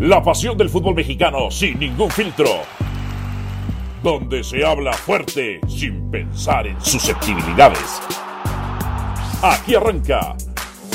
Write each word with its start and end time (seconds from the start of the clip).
La 0.00 0.22
pasión 0.22 0.56
del 0.56 0.68
fútbol 0.68 0.94
mexicano 0.94 1.50
sin 1.50 1.76
ningún 1.80 2.08
filtro. 2.08 2.46
Donde 4.00 4.44
se 4.44 4.64
habla 4.64 4.92
fuerte 4.92 5.60
sin 5.66 6.08
pensar 6.08 6.68
en 6.68 6.80
susceptibilidades. 6.80 8.00
Aquí 9.42 9.74
arranca 9.74 10.36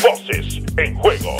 Voces 0.01 0.63
en 0.77 0.95
Juego. 0.95 1.35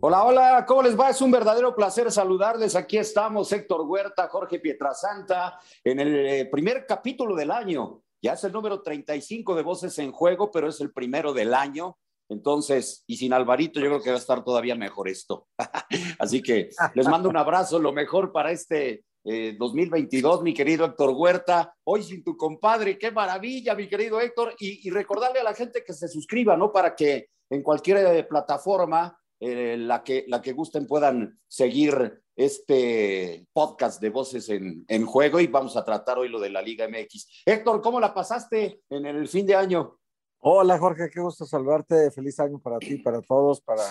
Hola, 0.00 0.24
hola, 0.24 0.64
¿cómo 0.66 0.82
les 0.82 0.98
va? 0.98 1.10
Es 1.10 1.20
un 1.20 1.30
verdadero 1.30 1.72
placer 1.72 2.10
saludarles. 2.10 2.74
Aquí 2.74 2.98
estamos, 2.98 3.52
Héctor 3.52 3.82
Huerta, 3.82 4.26
Jorge 4.26 4.58
Pietrasanta, 4.58 5.60
en 5.84 6.00
el 6.00 6.26
eh, 6.26 6.44
primer 6.46 6.86
capítulo 6.86 7.36
del 7.36 7.52
año. 7.52 8.02
Ya 8.20 8.32
es 8.32 8.42
el 8.42 8.50
número 8.50 8.82
35 8.82 9.54
de 9.54 9.62
Voces 9.62 9.96
en 10.00 10.10
Juego, 10.10 10.50
pero 10.50 10.68
es 10.68 10.80
el 10.80 10.90
primero 10.90 11.32
del 11.32 11.54
año. 11.54 11.98
Entonces, 12.28 13.04
y 13.06 13.16
sin 13.16 13.32
Alvarito, 13.32 13.80
yo 13.80 13.86
creo 13.86 14.02
que 14.02 14.10
va 14.10 14.16
a 14.16 14.20
estar 14.20 14.44
todavía 14.44 14.74
mejor 14.74 15.08
esto. 15.08 15.46
Así 16.18 16.42
que 16.42 16.70
les 16.94 17.08
mando 17.08 17.28
un 17.28 17.36
abrazo, 17.36 17.78
lo 17.78 17.92
mejor 17.92 18.32
para 18.32 18.50
este 18.50 19.04
2022, 19.24 20.40
eh, 20.40 20.42
mi 20.42 20.54
querido 20.54 20.84
Héctor 20.86 21.10
Huerta. 21.10 21.74
Hoy 21.84 22.02
sin 22.02 22.22
tu 22.22 22.36
compadre, 22.36 22.98
qué 22.98 23.10
maravilla, 23.10 23.74
mi 23.74 23.88
querido 23.88 24.20
Héctor. 24.20 24.54
Y, 24.58 24.86
y 24.86 24.90
recordarle 24.90 25.40
a 25.40 25.44
la 25.44 25.54
gente 25.54 25.82
que 25.84 25.92
se 25.92 26.08
suscriba, 26.08 26.56
¿no? 26.56 26.72
Para 26.72 26.94
que 26.94 27.28
en 27.50 27.62
cualquier 27.62 27.98
eh, 27.98 28.24
plataforma 28.24 29.18
eh, 29.38 29.76
la, 29.78 30.02
que, 30.02 30.24
la 30.28 30.40
que 30.40 30.52
gusten 30.52 30.86
puedan 30.86 31.38
seguir 31.46 32.22
este 32.34 33.46
podcast 33.52 34.00
de 34.00 34.10
Voces 34.10 34.48
en, 34.48 34.84
en, 34.88 35.06
Juego 35.06 35.40
y 35.40 35.46
vamos 35.46 35.76
a 35.76 35.84
tratar 35.84 36.18
hoy 36.18 36.28
lo 36.28 36.40
de 36.40 36.50
la 36.50 36.62
Liga 36.62 36.88
MX. 36.88 37.42
Héctor, 37.44 37.82
¿cómo 37.82 38.00
la 38.00 38.14
pasaste 38.14 38.82
en 38.88 39.06
el 39.06 39.28
fin 39.28 39.46
de 39.46 39.54
año? 39.54 39.98
Hola 40.40 40.78
Jorge, 40.78 41.10
qué 41.10 41.20
gusto 41.20 41.44
saludarte. 41.44 42.10
Feliz 42.10 42.38
año 42.40 42.58
para 42.58 42.78
ti, 42.78 42.98
para 42.98 43.20
todos, 43.20 43.60
para 43.60 43.82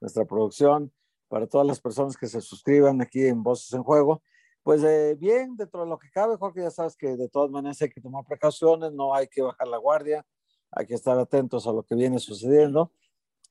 nuestra 0.00 0.24
producción, 0.24 0.92
para 1.28 1.46
todas 1.46 1.66
las 1.66 1.80
personas 1.80 2.16
que 2.16 2.26
se 2.26 2.40
suscriban 2.40 3.00
aquí 3.00 3.26
en 3.26 3.42
Voces 3.42 3.72
en 3.72 3.82
Juego. 3.82 4.22
Pues 4.62 4.82
eh, 4.84 5.16
bien, 5.18 5.56
dentro 5.56 5.82
de 5.82 5.88
lo 5.88 5.98
que 5.98 6.10
cabe, 6.10 6.36
Jorge, 6.36 6.62
ya 6.62 6.70
sabes 6.70 6.96
que 6.96 7.16
de 7.16 7.28
todas 7.28 7.50
maneras 7.50 7.80
hay 7.82 7.90
que 7.90 8.00
tomar 8.00 8.24
precauciones, 8.24 8.92
no 8.92 9.14
hay 9.14 9.26
que 9.26 9.42
bajar 9.42 9.66
la 9.68 9.78
guardia, 9.78 10.24
hay 10.70 10.86
que 10.86 10.94
estar 10.94 11.18
atentos 11.18 11.66
a 11.66 11.72
lo 11.72 11.82
que 11.82 11.94
viene 11.94 12.18
sucediendo 12.18 12.92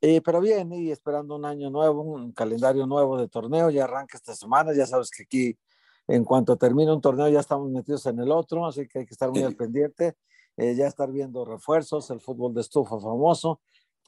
eh, 0.03 0.19
pero 0.21 0.41
bien, 0.41 0.73
y 0.73 0.89
esperando 0.89 1.35
un 1.35 1.45
año 1.45 1.69
nuevo, 1.69 2.01
un 2.01 2.31
calendario 2.31 2.87
nuevo 2.87 3.19
de 3.19 3.27
torneo, 3.27 3.69
ya 3.69 3.83
arranca 3.83 4.17
esta 4.17 4.33
semana, 4.33 4.73
ya 4.73 4.87
sabes 4.87 5.11
que 5.11 5.23
aquí 5.23 5.59
en 6.07 6.25
cuanto 6.25 6.57
termine 6.57 6.91
un 6.91 6.99
torneo 7.01 7.29
ya 7.29 7.39
estamos 7.39 7.69
metidos 7.69 8.07
en 8.07 8.19
el 8.19 8.31
otro, 8.31 8.65
así 8.65 8.87
que 8.87 8.99
hay 8.99 9.05
que 9.05 9.13
estar 9.13 9.29
muy 9.29 9.43
al 9.43 9.55
pendiente, 9.55 10.17
eh, 10.57 10.75
ya 10.75 10.87
estar 10.87 11.11
viendo 11.11 11.45
refuerzos, 11.45 12.09
el 12.11 12.19
fútbol 12.19 12.53
de 12.53 12.61
estufa 12.61 12.99
famoso, 12.99 13.61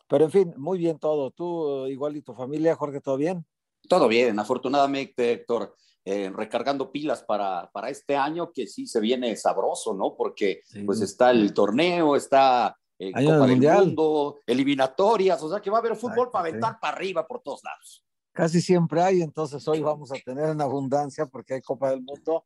pero 0.08 0.26
en 0.26 0.32
fin, 0.32 0.54
muy 0.58 0.78
bien 0.78 1.00
todo. 1.00 1.32
¿Tú 1.32 1.88
igual 1.88 2.16
y 2.18 2.22
tu 2.22 2.34
familia, 2.34 2.76
Jorge, 2.76 3.02
todo 3.02 3.18
bien? 3.18 3.46
Todo 3.88 4.08
bien, 4.08 4.40
afortunadamente, 4.40 5.32
Héctor. 5.32 5.76
Eh, 6.06 6.30
recargando 6.36 6.92
pilas 6.92 7.24
para, 7.24 7.72
para 7.72 7.90
este 7.90 8.18
año 8.18 8.52
que 8.52 8.68
sí 8.68 8.86
se 8.88 9.00
viene 9.00 9.38
sabroso, 9.38 9.94
¿no? 9.94 10.16
Porque 10.18 10.62
pues 10.86 11.00
está 11.00 11.32
el 11.32 11.54
torneo, 11.54 12.18
está 12.18 12.76
eh, 13.00 13.12
Copa 13.14 13.48
del 13.48 13.62
Mundo, 13.62 14.42
eliminatorias, 14.46 15.42
o 15.42 15.50
sea 15.50 15.62
que 15.62 15.70
va 15.70 15.78
a 15.78 15.80
haber 15.80 15.96
fútbol 15.96 16.30
para 16.30 16.50
aventar 16.50 16.78
para 16.82 16.98
arriba 16.98 17.26
por 17.26 17.42
todos 17.42 17.62
lados. 17.64 18.04
Casi 18.34 18.60
siempre 18.60 19.02
hay, 19.02 19.22
entonces 19.22 19.66
hoy 19.66 19.80
vamos 19.80 20.12
a 20.12 20.16
tener 20.16 20.50
en 20.50 20.60
abundancia 20.60 21.26
porque 21.26 21.54
hay 21.54 21.62
Copa 21.62 21.92
del 21.92 22.02
Mundo. 22.02 22.46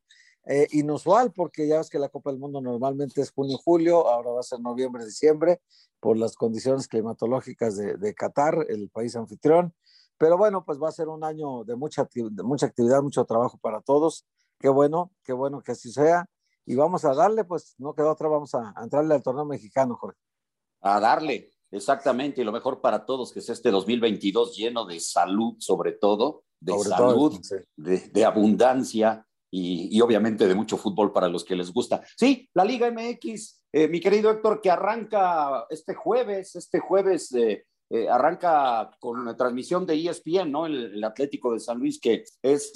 Eh, 0.49 0.67
inusual 0.71 1.33
porque 1.33 1.67
ya 1.67 1.77
ves 1.77 1.89
que 1.89 1.99
la 1.99 2.09
Copa 2.09 2.31
del 2.31 2.39
Mundo 2.39 2.61
normalmente 2.61 3.21
es 3.21 3.31
junio-julio, 3.31 4.07
ahora 4.07 4.31
va 4.31 4.39
a 4.39 4.43
ser 4.43 4.61
noviembre-diciembre 4.61 5.61
por 5.99 6.17
las 6.17 6.35
condiciones 6.35 6.87
climatológicas 6.87 7.75
de, 7.75 7.97
de, 7.97 8.13
Qatar, 8.13 8.65
el 8.69 8.89
país 8.89 9.15
anfitrión. 9.15 9.73
Pero 10.17 10.37
bueno, 10.37 10.63
pues 10.63 10.81
va 10.81 10.87
a 10.87 10.93
ser 10.93 11.09
un 11.09 11.23
año 11.23 11.63
de 11.65 11.75
mucha, 11.75 12.07
de 12.13 12.43
mucha 12.43 12.67
actividad, 12.67 13.01
mucho 13.03 13.25
trabajo 13.25 13.57
para 13.57 13.81
todos. 13.81 14.25
Qué 14.59 14.69
bueno, 14.69 15.11
qué 15.23 15.33
bueno 15.33 15.61
que 15.61 15.73
así 15.73 15.91
sea. 15.91 16.25
Y 16.65 16.75
vamos 16.75 17.03
a 17.05 17.13
darle, 17.13 17.43
pues 17.43 17.75
no 17.77 17.93
queda 17.93 18.11
otra, 18.11 18.27
vamos 18.29 18.55
a, 18.55 18.73
a 18.75 18.83
entrarle 18.83 19.15
al 19.15 19.23
torneo 19.23 19.45
mexicano, 19.45 19.95
Jorge 19.95 20.19
a 20.81 20.99
darle 20.99 21.51
exactamente 21.71 22.41
y 22.41 22.43
lo 22.43 22.51
mejor 22.51 22.81
para 22.81 23.05
todos, 23.05 23.31
que 23.31 23.39
es 23.39 23.49
este 23.49 23.71
2022 23.71 24.55
lleno 24.55 24.85
de 24.85 24.99
salud 24.99 25.55
sobre 25.59 25.93
todo, 25.93 26.43
de 26.59 26.77
salud, 26.79 27.39
de, 27.75 28.25
abundancia 28.25 29.26
y, 29.49 29.99
obviamente 30.01 30.47
de 30.47 30.55
mucho 30.55 30.77
fútbol 30.77 31.11
para 31.11 31.29
los 31.29 31.43
que 31.43 31.55
les 31.55 31.71
gusta. 31.71 32.01
Sí, 32.17 32.49
la 32.53 32.65
Liga 32.65 32.91
MX, 32.91 33.61
eh, 33.71 33.87
mi 33.87 33.99
querido 33.99 34.31
Héctor, 34.31 34.61
que 34.61 34.69
arranca 34.69 35.65
este 35.69 35.93
jueves, 35.93 36.55
este 36.55 36.79
jueves 36.79 37.33
eh, 37.33 37.65
eh, 37.89 38.09
arranca 38.09 38.91
con 38.99 39.23
la 39.25 39.37
transmisión 39.37 39.85
de 39.85 39.95
ESPN, 39.95 40.51
¿no? 40.51 40.65
El, 40.65 41.03
Atlético 41.03 41.53
de 41.53 41.59
San 41.59 41.79
Luis, 41.79 41.99
que 41.99 42.23
es 42.41 42.73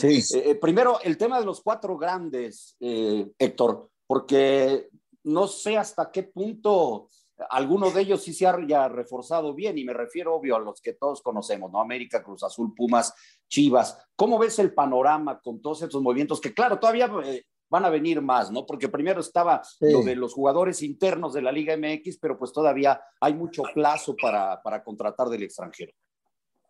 primero 0.61 0.99
el 1.03 1.17
tema 1.17 1.39
de 1.39 1.45
los 1.45 1.61
cuatro 1.61 1.97
grandes, 1.97 2.77
Héctor, 2.79 3.89
porque 4.07 4.89
no 5.23 5.47
sé 5.47 5.77
hasta 5.77 6.09
qué 6.11 6.23
punto 6.23 7.09
alguno 7.49 7.91
de 7.91 8.01
ellos 8.01 8.23
sí 8.23 8.33
se 8.33 8.47
haya 8.47 8.87
reforzado 8.87 9.53
bien 9.53 9.77
y 9.77 9.83
me 9.83 9.93
refiero, 9.93 10.35
obvio, 10.35 10.55
a 10.55 10.59
los 10.59 10.81
que 10.81 10.93
todos 10.93 11.21
conocemos, 11.21 11.71
¿no? 11.71 11.79
América, 11.79 12.23
Cruz 12.23 12.43
Azul, 12.43 12.73
Pumas, 12.75 13.13
Chivas. 13.47 13.97
¿Cómo 14.15 14.37
ves 14.37 14.59
el 14.59 14.73
panorama 14.73 15.39
con 15.41 15.61
todos 15.61 15.81
estos 15.81 16.01
movimientos 16.01 16.39
que, 16.39 16.53
claro, 16.53 16.79
todavía 16.79 17.11
eh, 17.25 17.45
van 17.69 17.85
a 17.85 17.89
venir 17.89 18.21
más, 18.21 18.51
¿no? 18.51 18.65
Porque 18.65 18.89
primero 18.89 19.21
estaba 19.21 19.61
lo 19.79 20.03
de 20.03 20.15
los 20.15 20.33
jugadores 20.33 20.81
internos 20.83 21.33
de 21.33 21.41
la 21.41 21.51
Liga 21.51 21.75
MX, 21.77 22.17
pero 22.19 22.37
pues 22.37 22.51
todavía 22.51 23.01
hay 23.19 23.33
mucho 23.33 23.63
plazo 23.73 24.15
para, 24.21 24.61
para 24.61 24.83
contratar 24.83 25.29
del 25.29 25.43
extranjero. 25.43 25.93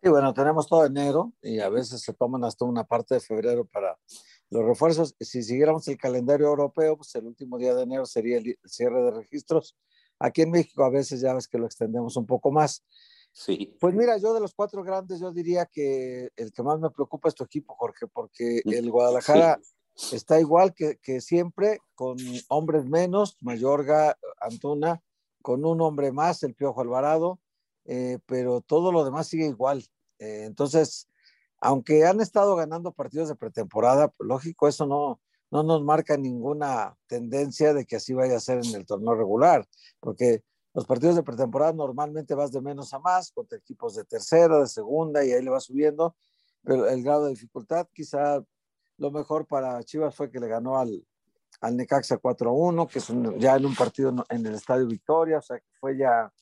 Sí, 0.00 0.08
bueno, 0.08 0.32
tenemos 0.34 0.66
todo 0.66 0.84
enero 0.84 1.32
y 1.42 1.60
a 1.60 1.68
veces 1.68 2.02
se 2.02 2.12
toman 2.12 2.44
hasta 2.44 2.64
una 2.64 2.84
parte 2.84 3.14
de 3.14 3.20
febrero 3.20 3.64
para 3.64 3.96
los 4.50 4.64
refuerzos. 4.64 5.14
Si 5.18 5.42
siguiéramos 5.42 5.86
el 5.88 5.96
calendario 5.96 6.48
europeo, 6.48 6.96
pues 6.96 7.14
el 7.14 7.26
último 7.26 7.58
día 7.58 7.74
de 7.74 7.82
enero 7.82 8.04
sería 8.04 8.38
el 8.38 8.58
cierre 8.64 9.02
de 9.02 9.10
registros 9.12 9.76
Aquí 10.22 10.42
en 10.42 10.52
México 10.52 10.84
a 10.84 10.90
veces 10.90 11.20
ya 11.20 11.34
ves 11.34 11.48
que 11.48 11.58
lo 11.58 11.66
extendemos 11.66 12.16
un 12.16 12.26
poco 12.26 12.52
más. 12.52 12.84
Sí. 13.32 13.76
Pues 13.80 13.92
mira, 13.94 14.16
yo 14.18 14.32
de 14.32 14.40
los 14.40 14.54
cuatro 14.54 14.84
grandes, 14.84 15.18
yo 15.18 15.32
diría 15.32 15.66
que 15.66 16.30
el 16.36 16.52
que 16.52 16.62
más 16.62 16.78
me 16.78 16.90
preocupa 16.90 17.28
es 17.28 17.34
tu 17.34 17.42
equipo, 17.42 17.74
Jorge, 17.74 18.06
porque 18.06 18.62
mm, 18.64 18.72
el 18.72 18.90
Guadalajara 18.90 19.58
está 20.12 20.38
igual 20.38 20.74
que, 20.74 20.98
que, 21.02 21.20
siempre, 21.20 21.80
con 21.96 22.16
hombres 22.48 22.84
menos, 22.84 23.36
Mayorga, 23.40 24.16
Antuna, 24.40 25.02
con 25.42 25.64
un 25.64 25.80
hombre 25.80 26.12
más, 26.12 26.44
el 26.44 26.54
Piojo 26.54 26.80
Alvarado, 26.80 27.40
eh, 27.86 28.20
pero 28.26 28.60
todo 28.60 28.92
lo 28.92 29.04
demás 29.04 29.26
sigue 29.26 29.46
igual. 29.46 29.84
Eh, 30.20 30.44
entonces, 30.44 31.08
aunque 31.58 32.04
han 32.04 32.20
estado 32.20 32.54
ganando 32.54 32.92
partidos 32.92 33.28
de 33.28 33.34
pretemporada, 33.34 34.08
pues, 34.08 34.28
lógico, 34.28 34.68
eso 34.68 34.86
no, 34.86 35.20
no 35.52 35.62
nos 35.62 35.84
marca 35.84 36.16
ninguna 36.16 36.96
tendencia 37.06 37.74
de 37.74 37.84
que 37.84 37.96
así 37.96 38.14
vaya 38.14 38.38
a 38.38 38.40
ser 38.40 38.64
en 38.64 38.74
el 38.74 38.86
torneo 38.86 39.14
regular, 39.14 39.68
porque 40.00 40.42
los 40.72 40.86
partidos 40.86 41.14
de 41.14 41.22
pretemporada 41.22 41.74
normalmente 41.74 42.34
vas 42.34 42.50
de 42.50 42.62
menos 42.62 42.94
a 42.94 42.98
más, 42.98 43.30
contra 43.32 43.58
equipos 43.58 43.94
de 43.94 44.04
tercera, 44.04 44.58
de 44.58 44.66
segunda, 44.66 45.22
y 45.22 45.30
ahí 45.30 45.42
le 45.42 45.50
vas 45.50 45.64
subiendo, 45.64 46.16
pero 46.64 46.88
el 46.88 47.02
grado 47.02 47.26
de 47.26 47.32
dificultad, 47.32 47.86
quizá 47.92 48.42
lo 48.96 49.10
mejor 49.10 49.46
para 49.46 49.82
Chivas 49.84 50.14
fue 50.14 50.30
que 50.30 50.40
le 50.40 50.48
ganó 50.48 50.78
al, 50.78 51.06
al 51.60 51.76
Necaxa 51.76 52.18
4-1, 52.18 52.88
que 52.88 52.98
es 53.00 53.08
ya 53.38 53.56
en 53.56 53.66
un 53.66 53.74
partido 53.74 54.14
en 54.30 54.46
el 54.46 54.54
Estadio 54.54 54.86
Victoria, 54.86 55.36
o 55.38 55.42
sea 55.42 55.58
que 55.58 55.68
fue 55.78 55.98
ya, 55.98 56.32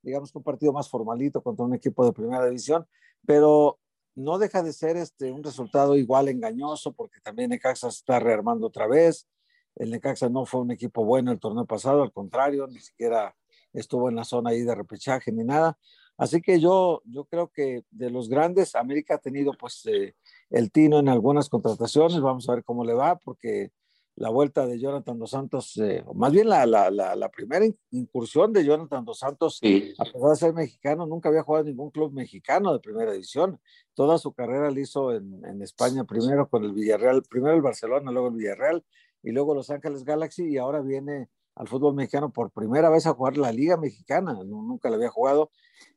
digamos, 0.00 0.32
un 0.36 0.44
partido 0.44 0.72
más 0.72 0.88
formalito 0.88 1.42
contra 1.42 1.64
un 1.64 1.74
equipo 1.74 2.04
de 2.04 2.12
primera 2.12 2.46
división, 2.46 2.86
pero 3.26 3.80
no 4.20 4.38
deja 4.38 4.62
de 4.62 4.72
ser 4.72 4.96
este, 4.96 5.32
un 5.32 5.42
resultado 5.42 5.96
igual 5.96 6.28
engañoso 6.28 6.92
porque 6.92 7.20
también 7.20 7.50
Necaxa 7.50 7.90
se 7.90 7.98
está 7.98 8.20
rearmando 8.20 8.66
otra 8.66 8.86
vez. 8.86 9.28
El 9.76 9.90
Necaxa 9.90 10.28
no 10.28 10.46
fue 10.46 10.60
un 10.60 10.70
equipo 10.70 11.04
bueno 11.04 11.32
el 11.32 11.40
torneo 11.40 11.64
pasado, 11.64 12.02
al 12.02 12.12
contrario, 12.12 12.66
ni 12.66 12.80
siquiera 12.80 13.34
estuvo 13.72 14.08
en 14.08 14.16
la 14.16 14.24
zona 14.24 14.50
ahí 14.50 14.62
de 14.62 14.74
repechaje 14.74 15.32
ni 15.32 15.44
nada. 15.44 15.78
Así 16.16 16.42
que 16.42 16.60
yo, 16.60 17.00
yo 17.06 17.24
creo 17.24 17.48
que 17.48 17.82
de 17.90 18.10
los 18.10 18.28
grandes, 18.28 18.74
América 18.74 19.14
ha 19.14 19.18
tenido 19.18 19.52
pues 19.58 19.86
eh, 19.86 20.14
el 20.50 20.70
tino 20.70 20.98
en 20.98 21.08
algunas 21.08 21.48
contrataciones, 21.48 22.20
vamos 22.20 22.48
a 22.48 22.54
ver 22.56 22.64
cómo 22.64 22.84
le 22.84 22.92
va, 22.92 23.16
porque 23.16 23.70
la 24.20 24.28
vuelta 24.28 24.66
de 24.66 24.78
Jonathan 24.78 25.18
Dos 25.18 25.30
Santos, 25.30 25.78
eh, 25.78 26.04
más 26.14 26.30
bien 26.30 26.46
la, 26.46 26.66
la, 26.66 26.90
la, 26.90 27.28
primera 27.30 27.64
incursión 27.90 28.52
de 28.52 28.66
Jonathan 28.66 29.02
Dos 29.02 29.20
Santos, 29.20 29.58
a 29.62 30.04
pesar 30.04 30.28
de 30.28 30.36
ser 30.36 30.52
mexicano, 30.52 31.06
nunca 31.06 31.30
había 31.30 31.42
jugado 31.42 31.64
en 31.64 31.70
ningún 31.70 31.90
club 31.90 32.12
mexicano 32.12 32.74
de 32.74 32.80
primera 32.80 33.14
edición. 33.14 33.58
Toda 33.94 34.18
su 34.18 34.34
carrera 34.34 34.70
la 34.70 34.78
hizo 34.78 35.14
en, 35.14 35.42
en, 35.46 35.62
España, 35.62 36.04
primero 36.04 36.50
con 36.50 36.64
el 36.64 36.74
Villarreal, 36.74 37.22
primero 37.22 37.54
el 37.54 37.62
Barcelona, 37.62 38.12
luego 38.12 38.28
el 38.28 38.34
Villarreal 38.34 38.84
y 39.22 39.30
luego 39.30 39.54
Los 39.54 39.70
Ángeles 39.70 40.04
Galaxy 40.04 40.50
y 40.50 40.58
ahora 40.58 40.82
viene 40.82 41.30
al 41.54 41.68
fútbol 41.68 41.94
mexicano 41.94 42.30
por 42.30 42.50
primera 42.50 42.90
vez 42.90 43.06
a 43.06 43.14
jugar 43.14 43.38
la 43.38 43.52
Liga 43.52 43.78
Mexicana, 43.78 44.34
nunca 44.44 44.90
la 44.90 44.96
había 44.96 45.08
jugado, 45.08 45.50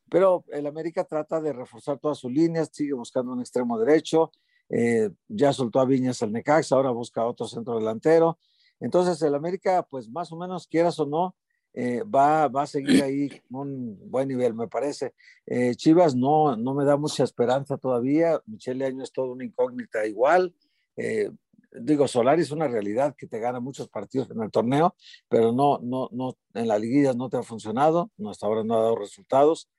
pero 0.09 0.45
el 0.47 0.65
América 0.65 1.03
trata 1.03 1.41
de 1.41 1.51
reforzar 1.51 1.99
todas 1.99 2.19
sus 2.19 2.31
líneas, 2.31 2.69
sigue 2.71 2.93
buscando 2.93 3.33
un 3.33 3.41
extremo 3.41 3.77
derecho, 3.77 4.31
eh, 4.75 5.11
ya 5.27 5.53
soltó 5.53 5.79
a 5.79 5.85
Viñas 5.85 6.21
el 6.23 6.31
Necax, 6.31 6.71
ahora 6.71 6.89
busca 6.89 7.25
otro 7.25 7.47
centro 7.47 7.77
delantero. 7.77 8.39
Entonces, 8.79 9.21
el 9.21 9.35
América, 9.35 9.85
pues 9.87 10.09
más 10.09 10.31
o 10.31 10.35
menos, 10.35 10.67
quieras 10.67 10.99
o 10.99 11.05
no, 11.05 11.35
eh, 11.75 12.03
va, 12.03 12.47
va 12.47 12.63
a 12.63 12.67
seguir 12.67 13.03
ahí 13.03 13.29
con 13.51 13.69
un 13.69 14.11
buen 14.11 14.27
nivel, 14.27 14.55
me 14.55 14.67
parece. 14.67 15.13
Eh, 15.45 15.75
Chivas 15.75 16.15
no, 16.15 16.55
no 16.55 16.73
me 16.73 16.85
da 16.85 16.97
mucha 16.97 17.23
esperanza 17.23 17.77
todavía. 17.77 18.41
Michele 18.47 18.85
Año 18.85 19.03
es 19.03 19.11
todo 19.11 19.31
una 19.31 19.45
incógnita 19.45 20.05
igual. 20.07 20.55
Eh, 20.97 21.29
digo, 21.71 22.07
Solari 22.07 22.41
es 22.41 22.51
una 22.51 22.67
realidad 22.67 23.15
que 23.15 23.27
te 23.27 23.39
gana 23.39 23.59
muchos 23.59 23.89
partidos 23.89 24.29
en 24.31 24.41
el 24.41 24.51
torneo, 24.51 24.95
pero 25.29 25.51
no, 25.51 25.79
no, 25.83 26.09
no, 26.11 26.35
en 26.53 26.67
la 26.67 26.79
liguilla 26.79 27.13
no 27.13 27.29
te 27.29 27.37
ha 27.37 27.43
funcionado, 27.43 28.11
no, 28.17 28.29
hasta 28.31 28.47
ahora 28.47 28.63
no 28.63 28.75
ha 28.75 28.81
dado 28.81 28.95
resultados. 28.95 29.69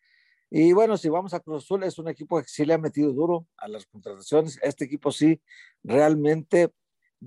Y 0.57 0.73
bueno, 0.73 0.97
si 0.97 1.09
vamos 1.09 1.35
a 1.35 1.41
Cruz 1.41 1.65
Azul, 1.65 1.83
es 1.83 1.99
un 1.99 2.07
equipo 2.07 2.41
que 2.41 2.47
sí 2.47 2.65
le 2.65 2.75
ha 2.75 2.79
metido 2.79 3.13
duro 3.13 3.49
a 3.57 3.67
las 3.67 3.87
contrataciones. 3.87 4.57
Este 4.63 4.85
equipo 4.85 5.11
sí 5.11 5.43
realmente 5.83 6.73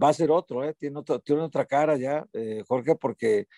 va 0.01 0.07
a 0.07 0.13
ser 0.13 0.31
otro, 0.31 0.63
¿eh? 0.63 0.73
tiene, 0.79 1.01
tiene 1.25 1.41
otra 1.41 1.65
cara 1.65 1.97
ya, 1.97 2.25
eh, 2.31 2.63
Jorge, 2.65 2.95
porque 2.95 3.49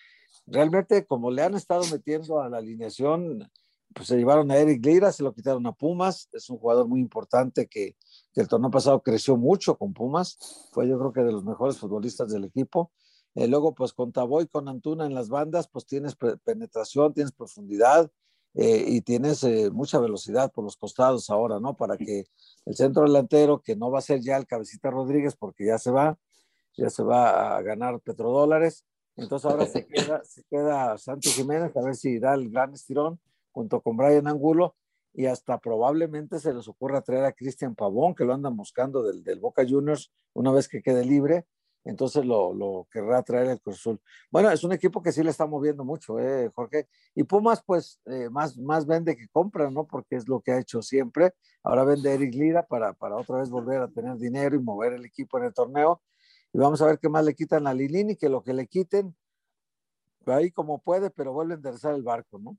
realmente 0.44 1.06
como 1.06 1.30
le 1.30 1.42
han 1.42 1.54
estado 1.54 1.84
metiendo 1.92 2.40
a 2.40 2.48
la 2.48 2.56
alineación, 2.58 3.48
pues 3.94 4.08
se 4.08 4.16
llevaron 4.16 4.50
a 4.50 4.56
Eric 4.56 4.84
Lira, 4.84 5.12
se 5.12 5.22
lo 5.22 5.32
quitaron 5.32 5.64
a 5.68 5.72
Pumas, 5.72 6.28
es 6.32 6.50
un 6.50 6.58
jugador 6.58 6.88
muy 6.88 6.98
importante 6.98 7.68
que, 7.68 7.94
que 8.32 8.40
el 8.40 8.48
torneo 8.48 8.72
pasado 8.72 9.00
creció 9.04 9.36
mucho 9.36 9.78
con 9.78 9.94
Pumas, 9.94 10.36
fue 10.72 10.88
yo 10.88 10.98
creo 10.98 11.12
que 11.12 11.20
de 11.20 11.30
los 11.30 11.44
mejores 11.44 11.78
futbolistas 11.78 12.32
del 12.32 12.42
equipo. 12.42 12.90
Eh, 13.36 13.46
luego, 13.46 13.72
pues 13.72 13.92
con 13.92 14.10
Taboy, 14.10 14.48
con 14.48 14.66
Antuna 14.66 15.06
en 15.06 15.14
las 15.14 15.28
bandas, 15.28 15.68
pues 15.68 15.86
tienes 15.86 16.16
penetración, 16.42 17.14
tienes 17.14 17.30
profundidad, 17.30 18.10
eh, 18.54 18.84
y 18.86 19.00
tienes 19.02 19.44
eh, 19.44 19.70
mucha 19.70 19.98
velocidad 19.98 20.52
por 20.52 20.64
los 20.64 20.76
costados 20.76 21.30
ahora, 21.30 21.60
¿no? 21.60 21.76
Para 21.76 21.96
que 21.96 22.26
el 22.66 22.74
centro 22.74 23.04
delantero, 23.04 23.60
que 23.62 23.76
no 23.76 23.90
va 23.90 24.00
a 24.00 24.02
ser 24.02 24.20
ya 24.20 24.36
el 24.36 24.46
Cabecita 24.46 24.90
Rodríguez 24.90 25.36
porque 25.36 25.66
ya 25.66 25.78
se 25.78 25.90
va, 25.90 26.18
ya 26.76 26.90
se 26.90 27.02
va 27.02 27.56
a 27.56 27.62
ganar 27.62 28.00
petrodólares, 28.00 28.84
entonces 29.16 29.50
ahora 29.50 29.66
se 29.66 29.86
queda, 29.86 30.24
se 30.24 30.42
queda 30.44 30.98
Santos 30.98 31.34
Jiménez 31.34 31.76
a 31.76 31.82
ver 31.82 31.94
si 31.94 32.18
da 32.18 32.34
el 32.34 32.50
gran 32.50 32.74
estirón 32.74 33.20
junto 33.52 33.80
con 33.80 33.96
Brian 33.96 34.26
Angulo 34.26 34.74
y 35.12 35.26
hasta 35.26 35.58
probablemente 35.58 36.38
se 36.38 36.52
les 36.52 36.68
ocurra 36.68 37.02
traer 37.02 37.24
a 37.24 37.32
Cristian 37.32 37.74
Pavón, 37.74 38.14
que 38.14 38.24
lo 38.24 38.32
andan 38.32 38.56
buscando 38.56 39.02
del, 39.02 39.22
del 39.22 39.40
Boca 39.40 39.64
Juniors 39.68 40.12
una 40.32 40.52
vez 40.52 40.68
que 40.68 40.82
quede 40.82 41.04
libre, 41.04 41.46
entonces 41.84 42.24
lo, 42.24 42.52
lo, 42.52 42.86
querrá 42.90 43.22
traer 43.22 43.48
el 43.48 43.60
Cruz 43.60 43.76
Azul. 43.76 44.00
Bueno, 44.30 44.50
es 44.50 44.62
un 44.64 44.72
equipo 44.72 45.02
que 45.02 45.12
sí 45.12 45.22
le 45.22 45.30
está 45.30 45.46
moviendo 45.46 45.84
mucho, 45.84 46.18
eh, 46.18 46.50
Jorge. 46.54 46.88
Y 47.14 47.24
Pumas, 47.24 47.62
pues, 47.64 48.00
eh, 48.06 48.28
más, 48.30 48.58
más 48.58 48.86
vende 48.86 49.16
que 49.16 49.28
compra, 49.28 49.70
¿no? 49.70 49.86
Porque 49.86 50.16
es 50.16 50.28
lo 50.28 50.40
que 50.40 50.52
ha 50.52 50.58
hecho 50.58 50.82
siempre. 50.82 51.32
Ahora 51.62 51.84
vende 51.84 52.12
Eric 52.12 52.34
Lira 52.34 52.66
para, 52.66 52.92
para 52.92 53.16
otra 53.16 53.38
vez 53.38 53.48
volver 53.48 53.80
a 53.80 53.88
tener 53.88 54.16
dinero 54.18 54.56
y 54.56 54.60
mover 54.60 54.92
el 54.92 55.04
equipo 55.04 55.38
en 55.38 55.44
el 55.44 55.54
torneo. 55.54 56.02
Y 56.52 56.58
vamos 56.58 56.82
a 56.82 56.86
ver 56.86 56.98
qué 56.98 57.08
más 57.08 57.24
le 57.24 57.34
quitan 57.34 57.66
a 57.66 57.72
Lilini, 57.72 58.16
que 58.16 58.28
lo 58.28 58.42
que 58.42 58.52
le 58.52 58.66
quiten, 58.66 59.16
ahí 60.26 60.50
como 60.50 60.82
puede, 60.82 61.10
pero 61.10 61.32
vuelve 61.32 61.54
a 61.54 61.56
enderezar 61.56 61.94
el 61.94 62.02
barco, 62.02 62.38
¿no? 62.38 62.58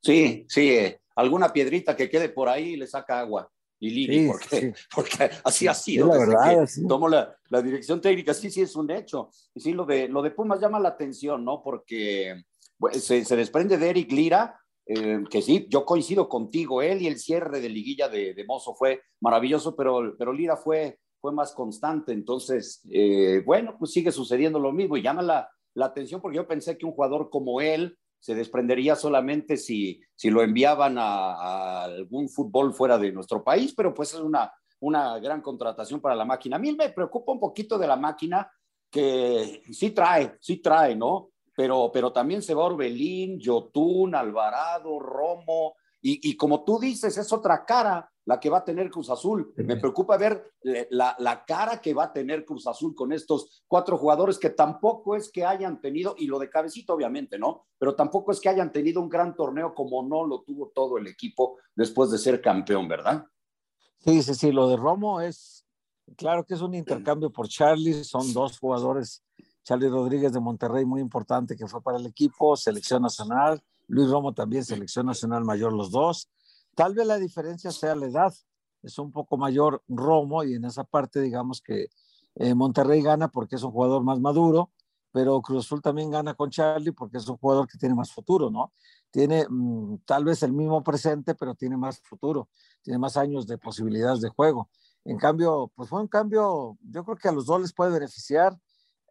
Sí, 0.00 0.44
sí, 0.48 0.70
eh, 0.70 1.00
alguna 1.16 1.52
piedrita 1.52 1.96
que 1.96 2.10
quede 2.10 2.28
por 2.28 2.48
ahí 2.48 2.76
le 2.76 2.86
saca 2.86 3.18
agua 3.18 3.50
y 3.80 3.90
Lili, 3.90 4.28
porque, 4.28 4.74
porque 4.94 5.30
así 5.44 5.66
ha 5.66 5.74
sido. 5.74 6.08
la 6.08 6.18
verdad, 6.18 6.68
Tomo 6.88 7.08
la, 7.08 7.36
la, 7.50 7.62
dirección 7.62 8.00
técnica, 8.00 8.32
sí, 8.32 8.50
sí, 8.50 8.62
es 8.62 8.76
un 8.76 8.90
hecho. 8.90 9.30
Y 9.54 9.60
sí, 9.60 9.72
lo 9.72 9.84
de, 9.84 10.08
lo 10.08 10.22
de 10.22 10.30
Pumas 10.30 10.60
llama 10.60 10.80
la 10.80 10.90
atención, 10.90 11.44
¿no? 11.44 11.62
Porque 11.62 12.44
se, 12.92 13.24
se, 13.24 13.36
desprende 13.36 13.76
de 13.78 13.90
Eric 13.90 14.12
Lira, 14.12 14.58
eh, 14.86 15.24
que 15.30 15.42
sí, 15.42 15.66
yo 15.70 15.84
coincido 15.84 16.28
contigo, 16.28 16.82
él 16.82 17.02
y 17.02 17.06
el 17.06 17.18
cierre 17.18 17.60
de 17.60 17.68
liguilla 17.68 18.08
de, 18.08 18.34
de 18.34 18.44
Mozo 18.44 18.74
fue 18.74 19.00
maravilloso, 19.20 19.74
pero, 19.74 20.14
pero 20.18 20.32
Lira 20.32 20.56
fue, 20.56 20.98
fue 21.20 21.32
más 21.32 21.52
constante. 21.52 22.12
Entonces, 22.12 22.82
eh, 22.90 23.42
bueno, 23.44 23.76
pues 23.78 23.92
sigue 23.92 24.12
sucediendo 24.12 24.58
lo 24.58 24.72
mismo 24.72 24.96
y 24.96 25.02
llama 25.02 25.22
la, 25.22 25.48
la 25.74 25.86
atención 25.86 26.20
porque 26.20 26.36
yo 26.36 26.46
pensé 26.46 26.76
que 26.76 26.86
un 26.86 26.92
jugador 26.92 27.30
como 27.30 27.60
él, 27.60 27.96
se 28.24 28.34
desprendería 28.34 28.96
solamente 28.96 29.58
si, 29.58 30.00
si 30.14 30.30
lo 30.30 30.42
enviaban 30.42 30.96
a, 30.96 31.82
algún 31.82 32.30
fútbol 32.30 32.72
fuera 32.72 32.96
de 32.96 33.12
nuestro 33.12 33.44
país, 33.44 33.74
pero 33.76 33.92
pues 33.92 34.14
es 34.14 34.20
una, 34.20 34.50
una 34.80 35.18
gran 35.18 35.42
contratación 35.42 36.00
para 36.00 36.14
la 36.14 36.24
máquina. 36.24 36.56
A 36.56 36.58
mí 36.58 36.72
me 36.72 36.88
preocupa 36.88 37.32
un 37.32 37.38
poquito 37.38 37.76
de 37.76 37.86
la 37.86 37.96
máquina 37.96 38.50
que 38.90 39.60
sí 39.70 39.90
trae, 39.90 40.38
sí 40.40 40.56
trae, 40.62 40.96
¿no? 40.96 41.32
Pero, 41.54 41.90
pero 41.92 42.14
también 42.14 42.40
se 42.40 42.54
va 42.54 42.64
Orbelín, 42.64 43.38
Yotun, 43.38 44.14
Alvarado, 44.14 44.98
Romo, 44.98 45.74
y, 46.06 46.30
y 46.30 46.36
como 46.36 46.64
tú 46.64 46.78
dices, 46.78 47.16
es 47.16 47.32
otra 47.32 47.64
cara 47.64 48.12
la 48.26 48.38
que 48.38 48.50
va 48.50 48.58
a 48.58 48.64
tener 48.64 48.90
Cruz 48.90 49.08
Azul. 49.08 49.54
Me 49.56 49.76
preocupa 49.76 50.18
ver 50.18 50.52
eh, 50.62 50.86
la, 50.90 51.16
la, 51.18 51.46
cara 51.46 51.80
que 51.80 51.94
va 51.94 52.04
a 52.04 52.12
tener 52.12 52.44
Cruz 52.44 52.66
Azul 52.66 52.94
con 52.94 53.10
estos 53.10 53.64
cuatro 53.66 53.96
jugadores 53.96 54.38
que 54.38 54.50
tampoco 54.50 55.16
es 55.16 55.30
que 55.32 55.46
hayan 55.46 55.80
tenido, 55.80 56.14
y 56.18 56.26
lo 56.26 56.38
de 56.38 56.50
cabecito 56.50 56.92
obviamente, 56.92 57.38
¿no? 57.38 57.64
Pero 57.78 57.94
tampoco 57.94 58.32
es 58.32 58.40
que 58.40 58.50
hayan 58.50 58.70
tenido 58.70 59.00
un 59.00 59.08
gran 59.08 59.34
torneo 59.34 59.74
como 59.74 60.02
no 60.02 60.26
lo 60.26 60.42
tuvo 60.42 60.72
todo 60.74 60.98
el 60.98 61.06
equipo 61.06 61.56
después 61.74 62.10
de 62.10 62.18
ser 62.18 62.42
campeón, 62.42 62.86
¿verdad? 62.86 63.24
Sí, 64.00 64.22
sí, 64.22 64.34
sí, 64.34 64.52
lo 64.52 64.68
de 64.68 64.76
Romo 64.76 65.22
es, 65.22 65.64
claro 66.18 66.44
que 66.44 66.52
es 66.52 66.60
un 66.60 66.74
intercambio 66.74 67.30
por 67.30 67.48
Charlie, 67.48 68.04
son 68.04 68.30
dos 68.34 68.58
jugadores, 68.58 69.24
Charlie 69.62 69.88
Rodríguez 69.88 70.34
de 70.34 70.40
Monterrey, 70.40 70.84
muy 70.84 71.00
importante 71.00 71.56
que 71.56 71.66
fue 71.66 71.82
para 71.82 71.96
el 71.96 72.04
equipo, 72.04 72.54
selección 72.56 73.00
nacional, 73.00 73.62
Luis 73.86 74.08
Romo 74.08 74.32
también, 74.32 74.64
selección 74.64 75.06
nacional 75.06 75.44
mayor 75.44 75.72
los 75.72 75.90
dos 75.90 76.30
Tal 76.74 76.94
vez 76.94 77.06
la 77.06 77.18
diferencia 77.18 77.70
sea 77.70 77.94
la 77.94 78.06
edad, 78.06 78.34
es 78.82 78.98
un 78.98 79.12
poco 79.12 79.36
mayor 79.36 79.82
Romo 79.88 80.42
y 80.42 80.54
en 80.54 80.64
esa 80.64 80.84
parte 80.84 81.20
digamos 81.20 81.60
que 81.60 81.86
eh, 82.34 82.54
Monterrey 82.54 83.00
gana 83.00 83.28
porque 83.28 83.56
es 83.56 83.62
un 83.62 83.70
jugador 83.70 84.02
más 84.02 84.18
maduro, 84.18 84.72
pero 85.12 85.40
Cruz 85.40 85.66
Azul 85.66 85.80
también 85.80 86.10
gana 86.10 86.34
con 86.34 86.50
Charlie 86.50 86.90
porque 86.90 87.18
es 87.18 87.28
un 87.28 87.36
jugador 87.36 87.68
que 87.68 87.78
tiene 87.78 87.94
más 87.94 88.12
futuro, 88.12 88.50
¿no? 88.50 88.72
Tiene 89.12 89.46
mm, 89.48 89.98
tal 90.04 90.24
vez 90.24 90.42
el 90.42 90.52
mismo 90.52 90.82
presente, 90.82 91.36
pero 91.36 91.54
tiene 91.54 91.76
más 91.76 92.00
futuro, 92.00 92.48
tiene 92.82 92.98
más 92.98 93.16
años 93.16 93.46
de 93.46 93.56
posibilidades 93.56 94.20
de 94.20 94.30
juego. 94.30 94.68
En 95.04 95.16
cambio, 95.16 95.70
pues 95.76 95.88
fue 95.88 96.00
un 96.00 96.08
cambio, 96.08 96.76
yo 96.82 97.04
creo 97.04 97.16
que 97.16 97.28
a 97.28 97.32
los 97.32 97.46
dos 97.46 97.60
les 97.60 97.72
puede 97.72 97.92
beneficiar. 97.92 98.58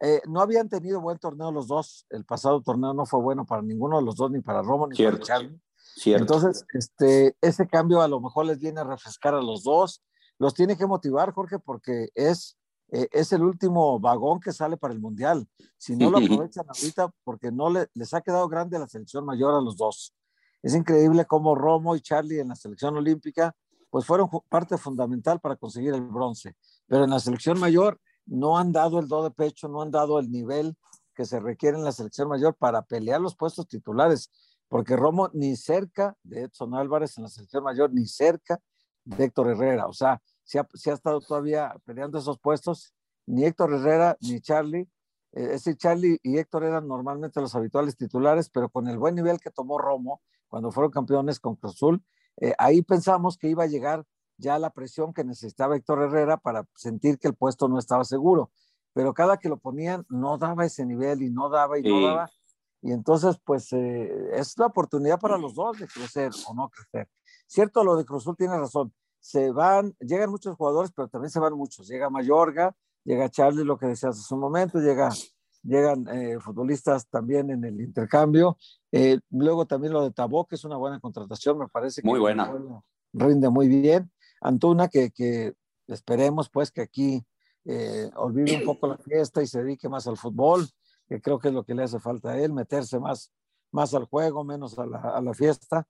Eh, 0.00 0.20
no 0.26 0.40
habían 0.40 0.68
tenido 0.68 1.00
buen 1.00 1.18
torneo 1.18 1.52
los 1.52 1.68
dos, 1.68 2.06
el 2.10 2.24
pasado 2.24 2.60
torneo 2.62 2.92
no 2.92 3.06
fue 3.06 3.20
bueno 3.20 3.46
para 3.46 3.62
ninguno 3.62 3.98
de 3.98 4.04
los 4.04 4.16
dos, 4.16 4.30
ni 4.30 4.40
para 4.40 4.62
Romo 4.62 4.88
ni 4.88 4.96
para 4.96 5.20
Charlie. 5.20 5.60
Entonces, 6.06 6.64
este, 6.74 7.36
ese 7.40 7.66
cambio 7.68 8.02
a 8.02 8.08
lo 8.08 8.20
mejor 8.20 8.46
les 8.46 8.58
viene 8.58 8.80
a 8.80 8.84
refrescar 8.84 9.34
a 9.34 9.42
los 9.42 9.62
dos, 9.62 10.02
los 10.38 10.54
tiene 10.54 10.76
que 10.76 10.86
motivar, 10.86 11.32
Jorge, 11.32 11.58
porque 11.58 12.08
es, 12.14 12.58
eh, 12.90 13.08
es 13.12 13.32
el 13.32 13.42
último 13.42 14.00
vagón 14.00 14.40
que 14.40 14.52
sale 14.52 14.76
para 14.76 14.92
el 14.92 15.00
Mundial. 15.00 15.46
Si 15.78 15.94
no 15.96 16.10
lo 16.10 16.18
aprovechan 16.48 16.66
ahorita, 16.68 17.12
porque 17.22 17.52
no 17.52 17.70
le, 17.70 17.88
les 17.94 18.12
ha 18.12 18.20
quedado 18.20 18.48
grande 18.48 18.78
la 18.78 18.88
selección 18.88 19.24
mayor 19.24 19.54
a 19.54 19.60
los 19.60 19.76
dos. 19.76 20.12
Es 20.62 20.74
increíble 20.74 21.26
cómo 21.26 21.54
Romo 21.54 21.94
y 21.94 22.00
Charlie 22.00 22.40
en 22.40 22.48
la 22.48 22.56
selección 22.56 22.96
olímpica, 22.96 23.54
pues 23.90 24.06
fueron 24.06 24.28
parte 24.48 24.76
fundamental 24.76 25.38
para 25.38 25.56
conseguir 25.56 25.94
el 25.94 26.00
bronce, 26.00 26.56
pero 26.88 27.04
en 27.04 27.10
la 27.10 27.20
selección 27.20 27.60
mayor 27.60 28.00
no 28.26 28.58
han 28.58 28.72
dado 28.72 28.98
el 28.98 29.08
do 29.08 29.22
de 29.22 29.30
pecho, 29.30 29.68
no 29.68 29.82
han 29.82 29.90
dado 29.90 30.18
el 30.18 30.30
nivel 30.30 30.76
que 31.14 31.24
se 31.24 31.40
requiere 31.40 31.76
en 31.76 31.84
la 31.84 31.92
selección 31.92 32.28
mayor 32.28 32.54
para 32.54 32.82
pelear 32.82 33.20
los 33.20 33.36
puestos 33.36 33.68
titulares 33.68 34.30
porque 34.68 34.96
Romo 34.96 35.30
ni 35.32 35.54
cerca 35.54 36.16
de 36.24 36.42
Edson 36.42 36.74
Álvarez 36.74 37.16
en 37.16 37.22
la 37.22 37.28
selección 37.28 37.62
mayor, 37.62 37.92
ni 37.92 38.06
cerca 38.06 38.60
de 39.04 39.26
Héctor 39.26 39.50
Herrera. 39.50 39.86
O 39.86 39.92
sea, 39.92 40.20
si 40.42 40.58
ha, 40.58 40.66
estado 40.92 41.20
todavía 41.20 41.76
peleando 41.84 42.18
esos 42.18 42.38
puestos, 42.40 42.92
ni 43.26 43.44
Héctor 43.44 43.72
Herrera 43.72 44.16
ni 44.20 44.40
Charlie. 44.40 44.88
Eh, 45.32 45.44
es 45.44 45.64
decir, 45.64 45.76
Charlie 45.76 46.18
y 46.22 46.38
Héctor 46.38 46.64
eran 46.64 46.88
normalmente 46.88 47.40
los 47.40 47.54
habituales 47.54 47.96
titulares, 47.96 48.50
pero 48.50 48.68
con 48.68 48.88
el 48.88 48.98
buen 48.98 49.14
nivel 49.14 49.38
que 49.38 49.50
tomó 49.50 49.78
Romo 49.78 50.20
cuando 50.48 50.72
fueron 50.72 50.90
campeones 50.90 51.38
con 51.40 51.56
Cruz 51.56 51.74
Azul, 51.74 52.04
eh, 52.40 52.54
ahí 52.58 52.82
pensamos 52.82 53.38
que 53.38 53.48
iba 53.48 53.62
a 53.64 53.68
llegar 53.68 54.04
ya 54.36 54.58
la 54.58 54.70
presión 54.70 55.12
que 55.12 55.24
necesitaba 55.24 55.76
Héctor 55.76 56.02
Herrera 56.02 56.36
para 56.36 56.66
sentir 56.74 57.18
que 57.18 57.28
el 57.28 57.34
puesto 57.34 57.68
no 57.68 57.78
estaba 57.78 58.04
seguro. 58.04 58.50
Pero 58.92 59.12
cada 59.12 59.38
que 59.38 59.48
lo 59.48 59.58
ponían 59.58 60.04
no 60.08 60.38
daba 60.38 60.64
ese 60.64 60.86
nivel 60.86 61.22
y 61.22 61.30
no 61.30 61.48
daba 61.48 61.78
y 61.78 61.82
no 61.82 62.06
daba 62.06 62.30
y 62.84 62.92
entonces, 62.92 63.40
pues 63.42 63.72
eh, 63.72 64.28
es 64.34 64.58
la 64.58 64.66
oportunidad 64.66 65.18
para 65.18 65.38
los 65.38 65.54
dos 65.54 65.78
de 65.78 65.86
crecer 65.86 66.30
o 66.46 66.52
no 66.52 66.68
crecer. 66.68 67.08
Cierto, 67.46 67.82
lo 67.82 67.96
de 67.96 68.04
Cruzul 68.04 68.36
tiene 68.36 68.58
razón. 68.58 68.92
Se 69.18 69.50
van, 69.52 69.96
llegan 70.00 70.28
muchos 70.28 70.54
jugadores, 70.54 70.92
pero 70.94 71.08
también 71.08 71.30
se 71.30 71.40
van 71.40 71.54
muchos. 71.54 71.88
Llega 71.88 72.10
Mayorga, 72.10 72.76
llega 73.02 73.30
Charlie, 73.30 73.64
lo 73.64 73.78
que 73.78 73.86
decías 73.86 74.18
hace 74.18 74.34
un 74.34 74.40
momento, 74.40 74.80
llega, 74.80 75.08
llegan 75.62 76.06
eh, 76.08 76.38
futbolistas 76.38 77.08
también 77.08 77.48
en 77.48 77.64
el 77.64 77.80
intercambio. 77.80 78.58
Eh, 78.92 79.18
luego 79.30 79.64
también 79.64 79.94
lo 79.94 80.02
de 80.02 80.10
Tabó, 80.10 80.46
que 80.46 80.56
es 80.56 80.64
una 80.64 80.76
buena 80.76 81.00
contratación, 81.00 81.56
me 81.56 81.68
parece 81.68 82.02
que 82.02 82.08
muy 82.08 82.20
buena. 82.20 82.52
rinde 83.14 83.48
muy 83.48 83.66
bien. 83.66 84.12
Antuna, 84.44 84.88
que, 84.88 85.10
que 85.10 85.54
esperemos 85.88 86.48
pues 86.48 86.70
que 86.70 86.82
aquí 86.82 87.24
olvide 88.14 88.58
un 88.58 88.64
poco 88.64 88.86
la 88.86 88.98
fiesta 88.98 89.42
y 89.42 89.46
se 89.46 89.62
dedique 89.62 89.88
más 89.88 90.06
al 90.06 90.18
fútbol 90.18 90.68
que 91.08 91.20
creo 91.20 91.38
que 91.38 91.48
es 91.48 91.54
lo 91.54 91.64
que 91.64 91.74
le 91.74 91.82
hace 91.82 92.00
falta 92.00 92.30
a 92.30 92.40
él, 92.40 92.52
meterse 92.52 92.98
más, 92.98 93.32
más 93.70 93.94
al 93.94 94.04
juego, 94.04 94.44
menos 94.44 94.78
a 94.78 94.86
la, 94.86 94.98
a 94.98 95.20
la 95.20 95.34
fiesta. 95.34 95.86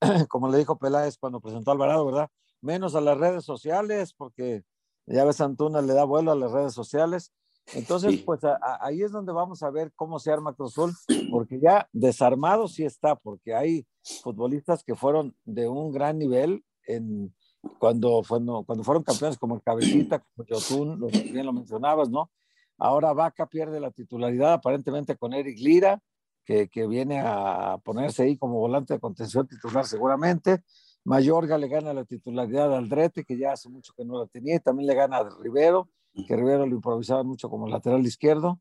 Como 0.28 0.48
le 0.48 0.58
dijo 0.58 0.78
Peláez 0.78 1.18
cuando 1.18 1.40
presentó 1.40 1.70
a 1.70 1.74
Alvarado, 1.74 2.06
¿verdad? 2.06 2.28
Menos 2.60 2.94
a 2.94 3.00
las 3.00 3.18
redes 3.18 3.44
sociales, 3.44 4.14
porque 4.14 4.64
ya 5.06 5.24
ves, 5.24 5.40
Antuna 5.40 5.82
le 5.82 5.94
da 5.94 6.04
vuelo 6.04 6.32
a 6.32 6.36
las 6.36 6.52
redes 6.52 6.72
sociales. 6.72 7.32
Entonces, 7.74 8.22
pues 8.22 8.40
ahí 8.80 9.02
es 9.02 9.10
donde 9.10 9.32
vamos 9.32 9.62
a 9.64 9.70
ver 9.70 9.92
cómo 9.96 10.20
se 10.20 10.30
arma 10.30 10.54
Cruz 10.54 10.72
Azul, 10.72 10.94
porque 11.30 11.58
ya 11.60 11.88
desarmado 11.92 12.68
sí 12.68 12.84
está, 12.84 13.16
porque 13.16 13.54
hay 13.54 13.86
futbolistas 14.22 14.84
que 14.84 14.94
fueron 14.94 15.36
de 15.44 15.68
un 15.68 15.90
gran 15.90 16.16
nivel 16.16 16.64
en, 16.86 17.34
cuando, 17.78 18.22
cuando, 18.26 18.62
cuando 18.64 18.84
fueron 18.84 19.02
campeones 19.02 19.38
como 19.38 19.56
el 19.56 19.62
Cabecita, 19.62 20.18
como 20.36 20.46
Yotun, 20.46 21.00
lo, 21.00 21.06
bien 21.08 21.46
lo 21.46 21.52
mencionabas, 21.52 22.10
¿no? 22.10 22.30
Ahora 22.78 23.12
Vaca 23.12 23.46
pierde 23.46 23.80
la 23.80 23.90
titularidad 23.90 24.54
aparentemente 24.54 25.16
con 25.16 25.32
Eric 25.32 25.58
Lira, 25.58 26.00
que, 26.44 26.68
que, 26.68 26.86
viene 26.86 27.20
a 27.20 27.78
ponerse 27.82 28.22
ahí 28.22 28.36
como 28.36 28.58
volante 28.60 28.94
de 28.94 29.00
contención 29.00 29.48
titular 29.48 29.84
seguramente. 29.84 30.62
Mayorga 31.04 31.56
le 31.56 31.68
gana 31.68 31.92
la 31.92 32.04
titularidad 32.04 32.66
al 32.66 32.84
Aldrete, 32.84 33.24
que 33.24 33.38
ya 33.38 33.52
hace 33.52 33.68
mucho 33.68 33.92
que 33.96 34.04
no 34.04 34.18
la 34.18 34.26
tenía, 34.26 34.56
y 34.56 34.60
también 34.60 34.88
le 34.88 34.94
gana 34.94 35.18
a 35.18 35.28
Rivero, 35.40 35.88
que 36.26 36.36
Rivero 36.36 36.66
lo 36.66 36.74
improvisaba 36.74 37.22
mucho 37.22 37.48
como 37.48 37.68
lateral 37.68 38.04
izquierdo. 38.04 38.60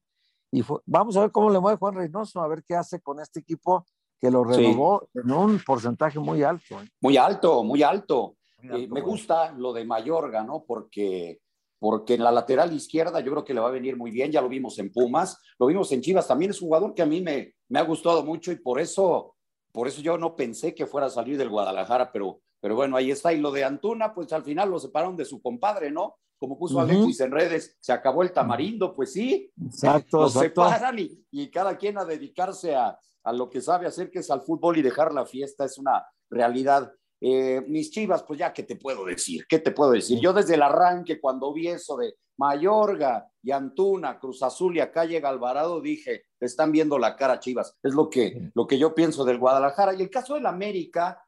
Y 0.52 0.64
vamos 0.86 1.18
a 1.18 1.22
ver 1.22 1.32
cómo 1.32 1.50
le 1.50 1.60
mueve 1.60 1.78
Juan 1.78 1.96
Reynoso, 1.96 2.42
a 2.42 2.48
ver 2.48 2.64
qué 2.64 2.76
hace 2.76 3.02
con 3.02 3.20
este 3.20 3.40
equipo 3.40 3.86
que 4.20 4.32
lo 4.32 4.44
renovó 4.44 5.08
en 5.14 5.32
un 5.32 5.60
porcentaje 5.66 6.20
muy 6.20 6.44
alto. 6.44 6.82
¿eh? 6.82 6.90
Muy 7.02 7.18
alto, 7.18 7.64
muy 7.64 7.84
alto. 7.84 8.36
Eh, 8.72 8.88
me 8.90 9.02
gusta 9.02 9.52
lo 9.52 9.74
de 9.74 9.86
Mayorga, 9.86 10.44
¿no? 10.44 10.64
Porque, 10.66 11.40
porque 11.80 12.16
en 12.16 12.24
la 12.24 12.32
lateral 12.32 12.74
izquierda 12.74 13.20
yo 13.20 13.32
creo 13.32 13.46
que 13.46 13.54
le 13.54 13.60
va 13.60 13.68
a 13.68 13.72
venir 13.72 13.98
muy 13.98 14.12
bien, 14.12 14.32
ya 14.32 14.42
lo 14.42 14.50
vimos 14.50 14.80
en 14.80 14.92
Pumas, 14.92 15.42
lo 15.60 15.68
vimos 15.68 15.92
en 15.92 16.02
Chivas, 16.02 16.28
también 16.28 16.52
es 16.52 16.62
un 16.62 16.68
jugador 16.68 16.94
que 16.94 17.02
a 17.02 17.06
mí 17.06 17.22
me, 17.22 17.56
me 17.70 17.80
ha 17.80 17.84
gustado 17.84 18.24
mucho 18.24 18.52
y 18.52 18.58
por 18.58 18.80
eso, 18.80 19.36
por 19.72 19.88
eso 19.88 20.02
yo 20.02 20.18
no 20.18 20.36
pensé 20.36 20.74
que 20.74 20.86
fuera 20.86 21.08
a 21.08 21.12
salir 21.12 21.38
del 21.38 21.50
Guadalajara, 21.50 22.12
pero, 22.12 22.42
pero 22.60 22.76
bueno, 22.76 22.98
ahí 22.98 23.12
está. 23.12 23.34
Y 23.34 23.40
lo 23.40 23.52
de 23.52 23.64
Antuna, 23.64 24.14
pues 24.14 24.32
al 24.34 24.44
final 24.44 24.70
lo 24.70 24.80
separaron 24.80 25.18
de 25.18 25.26
su 25.26 25.42
compadre, 25.42 25.92
¿no? 25.92 26.18
Como 26.38 26.58
puso 26.58 26.82
Alexis 26.82 27.22
en 27.22 27.32
redes, 27.32 27.78
se 27.80 27.94
acabó 27.94 28.22
el 28.22 28.34
tamarindo, 28.34 28.94
pues 28.94 29.14
sí. 29.14 29.52
Exacto. 29.66 30.20
Los 30.20 30.34
separan 30.34 31.00
y, 31.00 31.26
y, 31.32 31.50
cada 31.50 31.78
quien 31.78 31.98
a 31.98 32.04
dedicarse 32.04 32.76
a, 32.76 33.00
a 33.24 33.34
lo 33.34 33.50
que 33.50 33.62
sabe 33.62 33.88
hacer, 33.88 34.12
que 34.12 34.20
es 34.20 34.30
al 34.30 34.42
fútbol 34.42 34.78
y 34.78 34.82
dejar 34.82 35.14
la 35.14 35.26
fiesta, 35.26 35.66
es 35.66 35.78
una 35.78 36.06
realidad. 36.30 36.92
Eh, 37.28 37.64
mis 37.66 37.90
chivas, 37.90 38.22
pues 38.22 38.38
ya, 38.38 38.54
¿qué 38.54 38.62
te 38.62 38.76
puedo 38.76 39.04
decir? 39.04 39.48
¿Qué 39.50 39.58
te 39.58 39.72
puedo 39.72 39.90
decir? 39.90 40.20
Yo 40.20 40.32
desde 40.32 40.54
el 40.54 40.62
arranque, 40.62 41.20
cuando 41.20 41.52
vi 41.52 41.70
eso 41.70 41.98
de 41.98 42.14
Mayorga 42.38 43.28
y 43.42 43.50
Antuna, 43.50 44.20
Cruz 44.20 44.44
Azul 44.44 44.78
y 44.78 44.80
acá 44.80 45.06
llega 45.06 45.30
Alvarado, 45.30 45.82
dije, 45.82 46.26
te 46.38 46.46
están 46.46 46.72
viendo 46.72 47.00
la 47.00 47.16
cara, 47.16 47.40
chivas. 47.40 47.80
Es 47.82 47.96
lo 47.96 48.12
que, 48.12 48.52
lo 48.54 48.68
que 48.68 48.78
yo 48.78 48.94
pienso 48.94 49.26
del 49.26 49.40
Guadalajara. 49.40 49.96
Y 49.96 50.04
el 50.04 50.12
caso 50.12 50.36
del 50.36 50.46
América, 50.46 51.20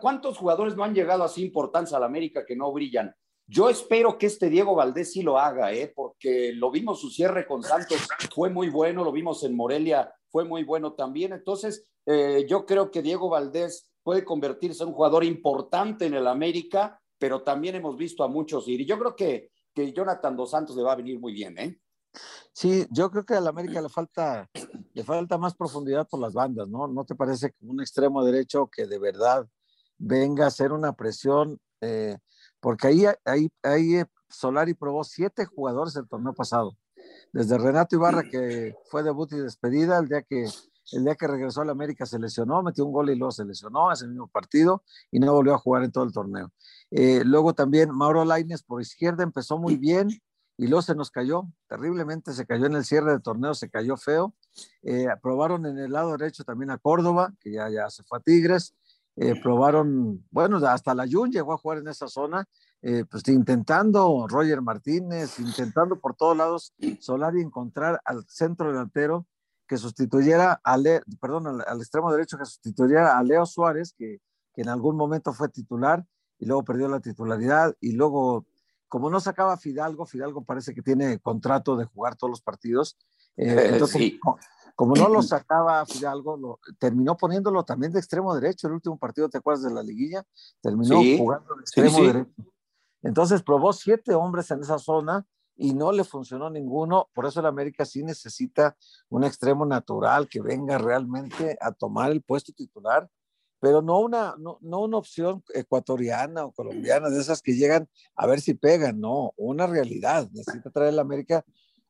¿cuántos 0.00 0.38
jugadores 0.38 0.74
no 0.74 0.82
han 0.82 0.92
llegado 0.92 1.22
así 1.22 1.44
importancia 1.44 1.98
al 1.98 2.02
América 2.02 2.44
que 2.44 2.56
no 2.56 2.72
brillan? 2.72 3.14
Yo 3.46 3.70
espero 3.70 4.18
que 4.18 4.26
este 4.26 4.50
Diego 4.50 4.74
Valdés 4.74 5.12
sí 5.12 5.22
lo 5.22 5.38
haga, 5.38 5.72
¿eh? 5.72 5.92
porque 5.94 6.50
lo 6.52 6.72
vimos 6.72 7.00
su 7.00 7.10
cierre 7.10 7.46
con 7.46 7.62
Santos, 7.62 8.08
fue 8.34 8.50
muy 8.50 8.70
bueno, 8.70 9.04
lo 9.04 9.12
vimos 9.12 9.44
en 9.44 9.54
Morelia, 9.54 10.12
fue 10.30 10.44
muy 10.44 10.64
bueno 10.64 10.94
también. 10.94 11.32
Entonces, 11.32 11.86
eh, 12.06 12.44
yo 12.48 12.66
creo 12.66 12.90
que 12.90 13.02
Diego 13.02 13.28
Valdés 13.28 13.88
puede 14.04 14.24
convertirse 14.24 14.82
en 14.82 14.90
un 14.90 14.94
jugador 14.94 15.24
importante 15.24 16.06
en 16.06 16.14
el 16.14 16.28
América, 16.28 17.00
pero 17.18 17.42
también 17.42 17.74
hemos 17.74 17.96
visto 17.96 18.22
a 18.22 18.28
muchos 18.28 18.68
ir. 18.68 18.82
Y 18.82 18.86
yo 18.86 18.98
creo 18.98 19.16
que, 19.16 19.50
que 19.74 19.92
Jonathan 19.92 20.36
Dos 20.36 20.50
Santos 20.50 20.76
le 20.76 20.82
va 20.82 20.92
a 20.92 20.96
venir 20.96 21.18
muy 21.18 21.32
bien, 21.32 21.58
¿eh? 21.58 21.80
Sí, 22.52 22.86
yo 22.90 23.10
creo 23.10 23.24
que 23.24 23.34
al 23.34 23.48
América 23.48 23.80
le 23.80 23.88
falta, 23.88 24.48
le 24.92 25.02
falta 25.02 25.38
más 25.38 25.54
profundidad 25.54 26.06
por 26.06 26.20
las 26.20 26.32
bandas, 26.32 26.68
¿no? 26.68 26.86
¿No 26.86 27.04
te 27.04 27.16
parece 27.16 27.54
un 27.62 27.80
extremo 27.80 28.24
derecho 28.24 28.68
que 28.70 28.86
de 28.86 28.98
verdad 28.98 29.48
venga 29.98 30.44
a 30.44 30.48
hacer 30.48 30.70
una 30.70 30.92
presión? 30.92 31.58
Eh, 31.80 32.16
porque 32.60 32.86
ahí, 32.86 33.04
ahí, 33.24 33.50
ahí 33.62 33.96
eh, 33.96 34.06
Solari 34.28 34.74
probó 34.74 35.02
siete 35.02 35.46
jugadores 35.46 35.96
el 35.96 36.06
torneo 36.06 36.34
pasado. 36.34 36.76
Desde 37.32 37.58
Renato 37.58 37.96
Ibarra, 37.96 38.22
que 38.22 38.74
fue 38.84 39.02
debut 39.02 39.32
y 39.32 39.38
despedida, 39.38 39.98
el 39.98 40.08
día 40.08 40.22
que 40.22 40.46
el 40.92 41.04
día 41.04 41.14
que 41.14 41.26
regresó 41.26 41.62
a 41.62 41.64
la 41.64 41.72
América 41.72 42.06
se 42.06 42.18
lesionó, 42.18 42.62
metió 42.62 42.84
un 42.84 42.92
gol 42.92 43.10
y 43.10 43.16
luego 43.16 43.32
se 43.32 43.44
lesionó 43.44 43.90
ese 43.90 44.06
mismo 44.06 44.28
partido 44.28 44.82
y 45.10 45.18
no 45.18 45.32
volvió 45.32 45.54
a 45.54 45.58
jugar 45.58 45.84
en 45.84 45.92
todo 45.92 46.04
el 46.04 46.12
torneo. 46.12 46.52
Eh, 46.90 47.22
luego 47.24 47.54
también 47.54 47.90
Mauro 47.90 48.24
Laines 48.24 48.62
por 48.62 48.80
izquierda 48.80 49.22
empezó 49.22 49.58
muy 49.58 49.76
bien 49.76 50.08
y 50.56 50.68
luego 50.68 50.82
se 50.82 50.94
nos 50.94 51.10
cayó, 51.10 51.48
terriblemente 51.68 52.32
se 52.32 52.46
cayó 52.46 52.66
en 52.66 52.74
el 52.74 52.84
cierre 52.84 53.12
del 53.12 53.22
torneo, 53.22 53.54
se 53.54 53.70
cayó 53.70 53.96
feo. 53.96 54.34
Eh, 54.82 55.08
probaron 55.20 55.66
en 55.66 55.78
el 55.78 55.92
lado 55.92 56.16
derecho 56.16 56.44
también 56.44 56.70
a 56.70 56.78
Córdoba, 56.78 57.32
que 57.40 57.50
ya, 57.50 57.68
ya 57.70 57.90
se 57.90 58.04
fue 58.04 58.18
a 58.18 58.20
Tigres. 58.20 58.74
Eh, 59.16 59.34
probaron, 59.40 60.24
bueno, 60.30 60.58
hasta 60.58 60.94
la 60.94 61.06
Jun 61.10 61.30
llegó 61.30 61.52
a 61.52 61.58
jugar 61.58 61.78
en 61.78 61.88
esa 61.88 62.08
zona, 62.08 62.44
pues 63.10 63.26
intentando 63.28 64.26
Roger 64.28 64.60
Martínez, 64.60 65.38
intentando 65.38 65.98
por 65.98 66.14
todos 66.14 66.36
lados 66.36 66.74
Solari 67.00 67.40
encontrar 67.40 67.98
al 68.04 68.26
centro 68.28 68.68
delantero 68.68 69.26
que 69.66 69.76
sustituyera 69.76 70.60
a 70.62 70.78
perdón, 71.20 71.62
al, 71.66 71.78
extremo 71.78 72.12
derecho 72.12 72.38
que 72.38 72.44
sustituyera 72.44 73.18
a 73.18 73.22
Leo 73.22 73.46
Suárez, 73.46 73.94
que, 73.96 74.20
que, 74.52 74.62
en 74.62 74.68
algún 74.68 74.96
momento 74.96 75.32
fue 75.32 75.48
titular 75.48 76.04
y 76.38 76.46
luego 76.46 76.64
perdió 76.64 76.88
la 76.88 77.00
titularidad 77.00 77.74
y 77.80 77.92
luego, 77.92 78.46
como 78.88 79.10
no 79.10 79.20
sacaba 79.20 79.56
Fidalgo, 79.56 80.06
Fidalgo 80.06 80.44
parece 80.44 80.74
que 80.74 80.82
tiene 80.82 81.18
contrato 81.18 81.76
de 81.76 81.86
jugar 81.86 82.16
todos 82.16 82.30
los 82.30 82.42
partidos, 82.42 82.98
eh, 83.36 83.48
eh, 83.48 83.68
entonces, 83.72 84.12
como, 84.76 84.94
no 84.94 85.08
lo 85.08 85.22
sacaba 85.22 85.84
Fidalgo, 85.86 86.36
lo, 86.36 86.60
terminó 86.78 87.16
poniéndolo 87.16 87.64
también 87.64 87.92
de 87.92 87.98
extremo 87.98 88.34
derecho, 88.34 88.66
el 88.66 88.74
último 88.74 88.98
partido, 88.98 89.28
¿te 89.28 89.38
acuerdas 89.38 89.64
de 89.64 89.72
la 89.72 89.82
liguilla? 89.82 90.24
Terminó 90.60 90.96
jugando 91.18 91.54
de 91.54 91.60
extremo 91.60 92.00
derecho. 92.00 92.30
Entonces 93.02 93.42
probó 93.42 93.72
siete 93.72 94.14
hombres 94.14 94.50
en 94.50 94.60
esa 94.60 94.78
zona 94.78 95.26
y 95.56 95.74
no 95.74 95.92
le 95.92 96.04
funcionó 96.04 96.50
ninguno. 96.50 97.08
Por 97.14 97.26
eso 97.26 97.40
el 97.40 97.46
América 97.46 97.84
sí 97.84 98.02
necesita 98.02 98.76
un 99.08 99.24
extremo 99.24 99.64
natural 99.66 100.28
que 100.28 100.40
venga 100.40 100.78
realmente 100.78 101.56
a 101.60 101.72
tomar 101.72 102.10
el 102.10 102.22
puesto 102.22 102.52
titular, 102.52 103.08
pero 103.60 103.80
no 103.80 104.00
una, 104.00 104.34
no, 104.38 104.58
una 104.60 104.98
opción 104.98 105.42
ecuatoriana 105.54 106.44
o 106.44 106.52
colombiana, 106.52 107.08
de 107.08 107.20
esas 107.20 107.40
que 107.40 107.54
llegan 107.54 107.88
a 108.14 108.26
ver 108.26 108.40
si 108.40 108.54
pegan, 108.54 109.00
no, 109.00 109.32
una 109.36 109.66
realidad. 109.66 110.28
Necesita 110.32 110.70
traer 110.70 110.92
el 110.92 110.98
América 110.98 111.44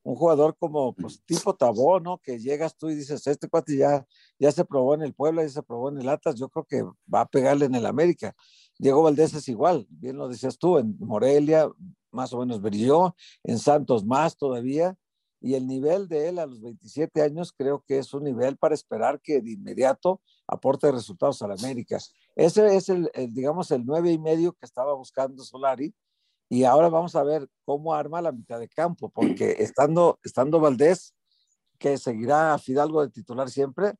un 0.05 0.17
jugador 0.17 0.55
como 0.57 0.95
pues, 0.95 1.23
tipo 1.25 1.57
Tabó, 1.57 1.99
¿no? 1.99 2.19
Que 2.19 2.39
llegas 2.39 2.77
tú 2.77 2.91
y 2.91 2.95
dices, 2.95 3.27
este 3.27 3.49
cuate 3.49 3.79
ya, 3.79 4.07
ya 4.39 4.53
se 4.53 4.65
probó 4.65 4.95
en 4.95 5.03
el 5.03 5.15
Puebla, 5.15 5.43
ya 5.43 5.49
se 5.49 5.63
probó 5.63 5.89
en 5.89 5.99
el 5.99 6.09
Atlas, 6.09 6.37
yo 6.37 6.49
creo 6.51 6.65
que 6.65 6.83
va 7.13 7.23
a 7.23 7.27
pegarle 7.27 7.65
en 7.65 7.75
el 7.75 7.87
América. 7.87 8.37
Diego 8.79 9.03
Valdés 9.03 9.33
es 9.35 9.49
igual, 9.49 9.87
bien 9.89 10.19
lo 10.19 10.29
decías 10.29 10.59
tú, 10.59 10.79
en 10.79 10.97
Morelia 10.99 11.71
más 12.15 12.33
o 12.33 12.39
menos 12.39 12.61
brilló, 12.61 13.15
en 13.43 13.59
Santos 13.59 14.05
más 14.05 14.37
todavía, 14.37 14.97
y 15.41 15.55
el 15.55 15.67
nivel 15.67 16.09
de 16.09 16.29
él 16.29 16.39
a 16.39 16.47
los 16.47 16.63
27 16.63 17.21
años 17.21 17.53
creo 17.53 17.85
que 17.87 17.99
es 17.99 18.15
un 18.15 18.25
nivel 18.25 18.57
para 18.57 18.75
esperar 18.75 19.21
que 19.21 19.43
de 19.43 19.53
inmediato 19.53 20.23
aporte 20.47 20.91
resultados 20.91 21.43
a 21.43 21.49
la 21.49 21.55
América. 21.55 21.99
Ese 22.35 22.75
es 22.75 22.89
el, 22.89 23.11
digamos, 23.29 23.71
el 23.71 23.85
nueve 23.85 24.11
y 24.11 24.19
medio 24.19 24.53
que 24.55 24.65
estaba 24.65 24.95
buscando 24.95 25.45
Solari, 25.45 25.95
y 26.49 26.65
ahora 26.65 26.89
vamos 26.89 27.17
a 27.17 27.23
ver 27.23 27.49
cómo 27.65 27.95
arma 27.95 28.23
la 28.23 28.33
mitad 28.33 28.59
de 28.59 28.69
campo, 28.69 29.11
porque 29.11 29.57
estando, 29.59 30.19
estando 30.23 30.61
Valdés, 30.61 31.15
que 31.79 31.99
seguirá 31.99 32.55
a 32.55 32.59
Fidalgo 32.59 33.03
de 33.03 33.11
titular 33.11 33.51
siempre, 33.51 33.95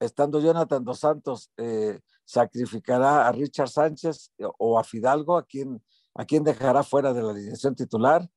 estando 0.00 0.40
Jonathan 0.40 0.84
Dos 0.84 0.98
Santos, 0.98 1.50
eh, 1.58 2.00
sacrificará 2.24 3.28
a 3.28 3.32
Richard 3.32 3.68
Sánchez 3.68 4.32
o 4.58 4.78
a 4.78 4.84
Fidalgo, 4.84 5.36
a 5.36 5.44
quien 5.44 5.82
¿A 6.14 6.24
quién 6.24 6.44
dejará 6.44 6.82
fuera 6.82 7.12
de 7.12 7.22
la 7.22 7.30
alineación 7.30 7.74
titular? 7.74 8.28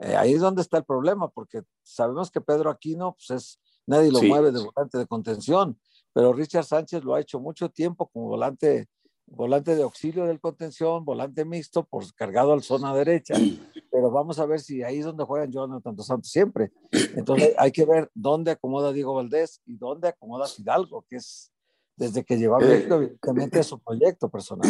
Eh, 0.00 0.16
ahí 0.16 0.32
es 0.32 0.40
donde 0.40 0.62
está 0.62 0.78
el 0.78 0.84
problema, 0.84 1.28
porque 1.28 1.62
sabemos 1.82 2.30
que 2.30 2.40
Pedro 2.40 2.70
Aquino, 2.70 3.14
pues 3.14 3.30
es, 3.30 3.60
nadie 3.86 4.12
lo 4.12 4.22
mueve 4.22 4.52
de 4.52 4.60
volante 4.60 4.96
de 4.96 5.06
contención, 5.06 5.78
pero 6.12 6.32
Richard 6.32 6.64
Sánchez 6.64 7.04
lo 7.04 7.14
ha 7.14 7.20
hecho 7.20 7.40
mucho 7.40 7.68
tiempo 7.68 8.08
como 8.08 8.28
volante, 8.28 8.88
volante 9.26 9.74
de 9.74 9.82
auxilio 9.82 10.24
del 10.24 10.40
contención, 10.40 11.04
volante 11.04 11.44
mixto, 11.44 11.84
por 11.84 12.12
cargado 12.14 12.52
al 12.52 12.62
zona 12.62 12.94
derecha. 12.94 13.34
Pero 13.90 14.10
vamos 14.10 14.38
a 14.38 14.46
ver 14.46 14.60
si 14.60 14.82
ahí 14.82 14.98
es 14.98 15.06
donde 15.06 15.24
juegan 15.24 15.50
Jonathan 15.50 15.96
Dos 15.96 16.06
Santos 16.06 16.30
siempre. 16.30 16.70
Entonces 17.16 17.54
hay 17.58 17.72
que 17.72 17.84
ver 17.84 18.10
dónde 18.14 18.52
acomoda 18.52 18.92
Diego 18.92 19.14
Valdés 19.14 19.60
y 19.64 19.76
dónde 19.76 20.08
acomoda 20.08 20.46
Fidalgo, 20.46 21.04
que 21.08 21.16
es 21.16 21.50
desde 21.96 22.22
que 22.22 22.36
lleva 22.36 22.58
eh, 22.60 22.86
evidentemente 22.88 23.62
su 23.64 23.80
proyecto 23.80 24.28
personal 24.28 24.68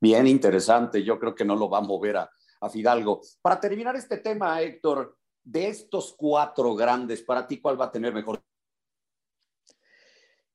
bien 0.00 0.26
interesante. 0.26 1.02
Yo 1.02 1.18
creo 1.18 1.34
que 1.34 1.44
no 1.44 1.56
lo 1.56 1.68
va 1.68 1.78
a 1.78 1.82
mover 1.82 2.16
a, 2.16 2.30
Fidalgo. 2.68 3.20
Para 3.42 3.60
terminar 3.60 3.94
este 3.94 4.16
tema, 4.18 4.60
Héctor, 4.60 5.16
de 5.44 5.68
estos 5.68 6.16
cuatro 6.18 6.74
grandes, 6.74 7.22
para 7.22 7.46
ti, 7.46 7.60
¿cuál 7.60 7.80
va 7.80 7.84
a 7.84 7.92
tener 7.92 8.12
mejor? 8.12 8.42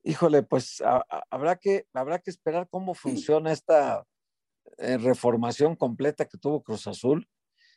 Híjole, 0.03 0.43
pues 0.43 0.83
habrá, 1.29 1.55
que, 1.55 1.87
habrá 1.93 2.19
que 2.19 2.29
esperar 2.29 2.67
cómo 2.69 2.95
funciona 2.95 3.53
esta 3.53 4.05
eh, 4.77 4.97
reformación 4.97 5.77
completa 5.77 6.25
que 6.25 6.37
tuvo 6.37 6.63
Cruz 6.63 6.85
Azul. 6.87 7.29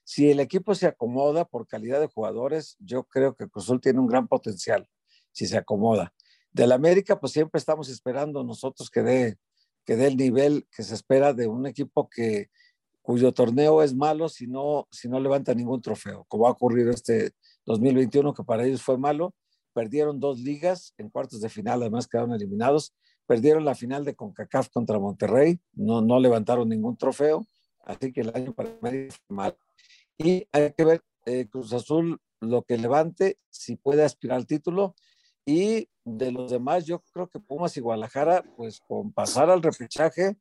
Si 0.02 0.30
el 0.30 0.40
equipo 0.40 0.75
se 0.75 0.87
acomoda 0.87 1.44
por 1.44 1.68
calidad 1.68 2.00
de 2.00 2.09
jugadores, 2.09 2.76
yo 2.80 3.04
creo 3.04 3.37
que 3.37 3.49
Cruz 3.49 3.66
Azul 3.66 3.80
tiene 3.80 4.00
un 4.00 4.09
gran 4.09 4.26
potencial, 4.26 4.88
si 5.30 5.47
se 5.47 5.59
acomoda. 5.59 6.12
Del 6.50 6.73
América, 6.73 7.21
pues 7.21 7.33
siempre 7.33 7.59
estamos 7.59 7.88
esperando 7.88 8.42
nosotros 8.42 8.90
que 8.90 9.02
dé 9.02 9.38
que 9.85 9.97
dé 9.97 10.07
el 10.09 10.17
nivel 10.17 10.67
que 10.75 10.83
se 10.83 10.95
espera 10.95 11.33
de 11.33 11.47
un 11.47 11.67
equipo 11.67 12.09
que, 12.09 12.49
cuyo 13.05 13.33
torneo 13.33 13.83
es 13.83 13.95
malo 13.95 14.31
si 14.31 14.47
no, 14.47 14.88
si 14.91 15.11
no 15.11 15.21
levanta 15.21 15.55
ningún 15.55 15.83
trofeo, 15.83 16.25
como 16.26 16.47
ha 16.47 16.50
ocurrido 16.50 16.91
este, 16.91 17.33
2021 17.67 18.33
que 18.33 18.45
para 18.45 18.64
ellos 18.64 18.83
fue 18.83 18.97
malo. 18.97 19.35
Perdieron 19.75 20.21
dos 20.21 20.41
ligas 20.41 20.95
en 20.97 21.11
cuartos 21.11 21.43
de 21.43 21.50
final, 21.50 21.83
además 21.83 22.09
quedaron 22.09 22.33
eliminados. 22.33 22.95
Perdieron 23.26 23.64
la 23.67 23.75
final 23.75 24.07
de 24.07 24.14
CONCACAF 24.14 24.71
contra 24.71 24.99
Monterrey, 24.99 25.59
no, 25.75 26.00
no 26.00 26.19
levantaron 26.19 26.69
ningún 26.69 26.97
trofeo, 26.97 27.47
así 27.85 28.11
que 28.11 28.23
el 28.23 28.33
año 28.35 28.55
para 28.55 28.71
medio 28.81 29.11
fue 29.11 29.37
mal. 29.37 29.57
Y 30.17 30.47
hay 30.53 30.73
que 30.73 30.85
ver 30.85 31.03
eh, 31.26 31.47
Cruz 31.50 31.75
Azul 31.75 32.19
lo 32.41 32.62
que 32.62 32.79
levante, 32.79 33.38
si 33.50 33.76
puede 33.76 34.03
aspirar 34.03 34.38
al 34.38 34.47
título. 34.47 34.95
Y 35.47 35.89
de 36.05 36.33
los 36.33 36.51
demás, 36.51 36.87
yo 36.87 37.01
creo 37.13 37.29
que 37.29 37.41
Pumas 37.41 37.77
y 37.77 37.81
Guadalajara, 37.81 38.45
pues 38.57 38.81
con 38.81 39.13
pasar 39.13 39.51
al 39.51 39.63
repechaje, 39.63 40.37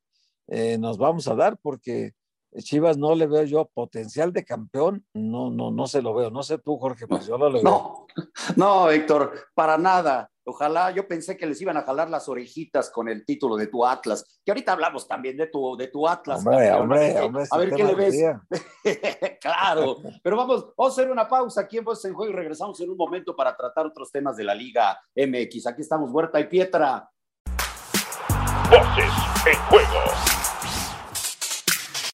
eh, 0.47 0.77
nos 0.77 0.97
vamos 0.97 1.27
a 1.27 1.35
dar, 1.35 1.57
porque 1.61 2.13
Chivas 2.59 2.97
no 2.97 3.15
le 3.15 3.27
veo 3.27 3.43
yo 3.43 3.65
potencial 3.65 4.31
de 4.33 4.45
campeón, 4.45 5.05
no, 5.13 5.49
no, 5.49 5.71
no 5.71 5.87
se 5.87 6.01
lo 6.01 6.13
veo. 6.13 6.29
No 6.29 6.43
sé 6.43 6.57
tú, 6.57 6.77
Jorge, 6.77 7.07
pues 7.07 7.25
yo 7.25 7.37
no 7.37 7.49
lo 7.49 7.53
veo. 7.53 7.63
No, 7.63 8.07
no, 8.55 8.89
Héctor, 8.89 9.33
para 9.53 9.77
nada. 9.77 10.29
Ojalá, 10.45 10.91
yo 10.91 11.07
pensé 11.07 11.37
que 11.37 11.45
les 11.45 11.61
iban 11.61 11.77
a 11.77 11.83
jalar 11.83 12.09
las 12.09 12.27
orejitas 12.27 12.89
con 12.89 13.07
el 13.07 13.25
título 13.25 13.55
de 13.55 13.67
tu 13.67 13.85
Atlas, 13.85 14.41
que 14.43 14.51
ahorita 14.51 14.73
hablamos 14.73 15.07
también 15.07 15.37
de 15.37 15.47
tu, 15.47 15.77
de 15.77 15.87
tu 15.87 16.05
Atlas. 16.05 16.39
Hombre, 16.39 16.71
hombre, 16.73 17.21
hombre, 17.21 17.43
a 17.49 17.57
ver 17.57 17.71
qué 17.71 17.83
le 17.83 17.95
ves. 17.95 18.15
claro, 19.41 19.97
pero 20.23 20.35
vamos, 20.35 20.73
vamos 20.77 20.97
a 20.97 21.01
hacer 21.01 21.11
una 21.11 21.27
pausa 21.29 21.61
aquí 21.61 21.77
en 21.77 21.85
Voces 21.85 22.05
en 22.05 22.13
Juego 22.13 22.33
y 22.33 22.35
regresamos 22.35 22.79
en 22.81 22.89
un 22.89 22.97
momento 22.97 23.35
para 23.35 23.55
tratar 23.55 23.85
otros 23.85 24.11
temas 24.11 24.35
de 24.35 24.43
la 24.43 24.53
Liga 24.53 24.99
MX. 25.15 25.67
Aquí 25.67 25.81
estamos, 25.81 26.11
Huerta 26.11 26.39
y 26.41 26.45
Pietra. 26.45 27.09
Voces 28.69 29.13
en 29.45 29.55
Juego. 29.69 30.52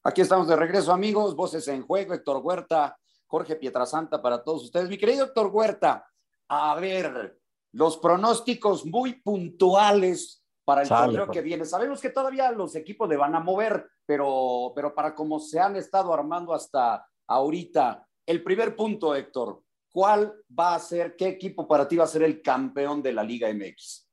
Aquí 0.03 0.21
estamos 0.21 0.47
de 0.47 0.55
regreso, 0.55 0.93
amigos. 0.93 1.35
Voces 1.35 1.67
en 1.67 1.81
Juego, 1.83 2.13
Héctor 2.13 2.37
Huerta, 2.37 2.97
Jorge 3.27 3.57
Pietrasanta 3.57 4.21
para 4.21 4.43
todos 4.43 4.63
ustedes. 4.63 4.87
Mi 4.87 4.97
querido 4.97 5.25
Héctor 5.25 5.47
Huerta, 5.47 6.05
a 6.47 6.75
ver, 6.75 7.37
los 7.73 7.97
pronósticos 7.97 8.85
muy 8.85 9.21
puntuales 9.21 10.43
para 10.63 10.83
el 10.83 10.87
torneo 10.87 11.25
pues. 11.25 11.37
que 11.37 11.41
viene. 11.41 11.65
Sabemos 11.65 11.99
que 11.99 12.11
todavía 12.11 12.51
los 12.51 12.75
equipos 12.75 13.09
le 13.09 13.17
van 13.17 13.35
a 13.35 13.41
mover, 13.41 13.89
pero, 14.05 14.71
pero 14.73 14.95
para 14.95 15.13
como 15.13 15.39
se 15.39 15.59
han 15.59 15.75
estado 15.75 16.13
armando 16.13 16.53
hasta 16.53 17.05
ahorita, 17.27 18.07
el 18.25 18.41
primer 18.41 18.75
punto, 18.75 19.13
Héctor, 19.13 19.63
¿cuál 19.91 20.33
va 20.57 20.75
a 20.75 20.79
ser, 20.79 21.15
qué 21.17 21.27
equipo 21.27 21.67
para 21.67 21.87
ti 21.87 21.97
va 21.97 22.05
a 22.05 22.07
ser 22.07 22.23
el 22.23 22.41
campeón 22.41 23.01
de 23.01 23.11
la 23.11 23.23
Liga 23.23 23.51
MX? 23.53 24.07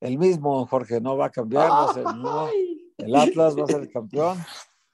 El 0.00 0.18
mismo, 0.18 0.66
Jorge, 0.66 1.00
no 1.00 1.16
va 1.16 1.26
a 1.26 1.30
cambiar, 1.30 1.68
el 2.98 3.16
Atlas 3.16 3.58
va 3.58 3.64
a 3.64 3.66
ser 3.66 3.80
el 3.80 3.90
campeón. 3.90 4.38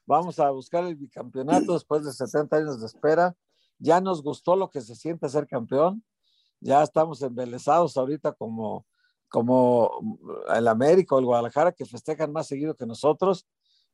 Vamos 0.05 0.39
a 0.39 0.49
buscar 0.51 0.83
el 0.85 0.95
bicampeonato 0.95 1.73
después 1.73 2.03
de 2.03 2.11
70 2.11 2.57
años 2.57 2.79
de 2.79 2.87
espera. 2.87 3.35
Ya 3.79 4.01
nos 4.01 4.21
gustó 4.21 4.55
lo 4.55 4.69
que 4.69 4.81
se 4.81 4.95
siente 4.95 5.29
ser 5.29 5.47
campeón 5.47 6.03
ya 6.63 6.81
estamos 6.81 7.21
embelesados 7.21 7.97
ahorita 7.97 8.31
como, 8.31 8.85
como 9.27 9.91
el 10.55 10.67
América 10.69 11.15
o 11.15 11.19
el 11.19 11.25
Guadalajara 11.25 11.73
que 11.73 11.85
festejan 11.85 12.31
más 12.31 12.47
seguido 12.47 12.75
que 12.75 12.85
nosotros, 12.85 13.45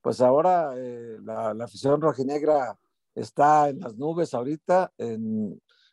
pues 0.01 0.21
ahora 0.21 0.73
eh, 0.77 1.17
la, 1.23 1.51
afición 1.63 1.99
rojinegra 1.99 2.77
está 3.15 3.69
en 3.69 3.79
las 3.79 3.97
nubes 3.97 4.33
ahorita, 4.33 4.93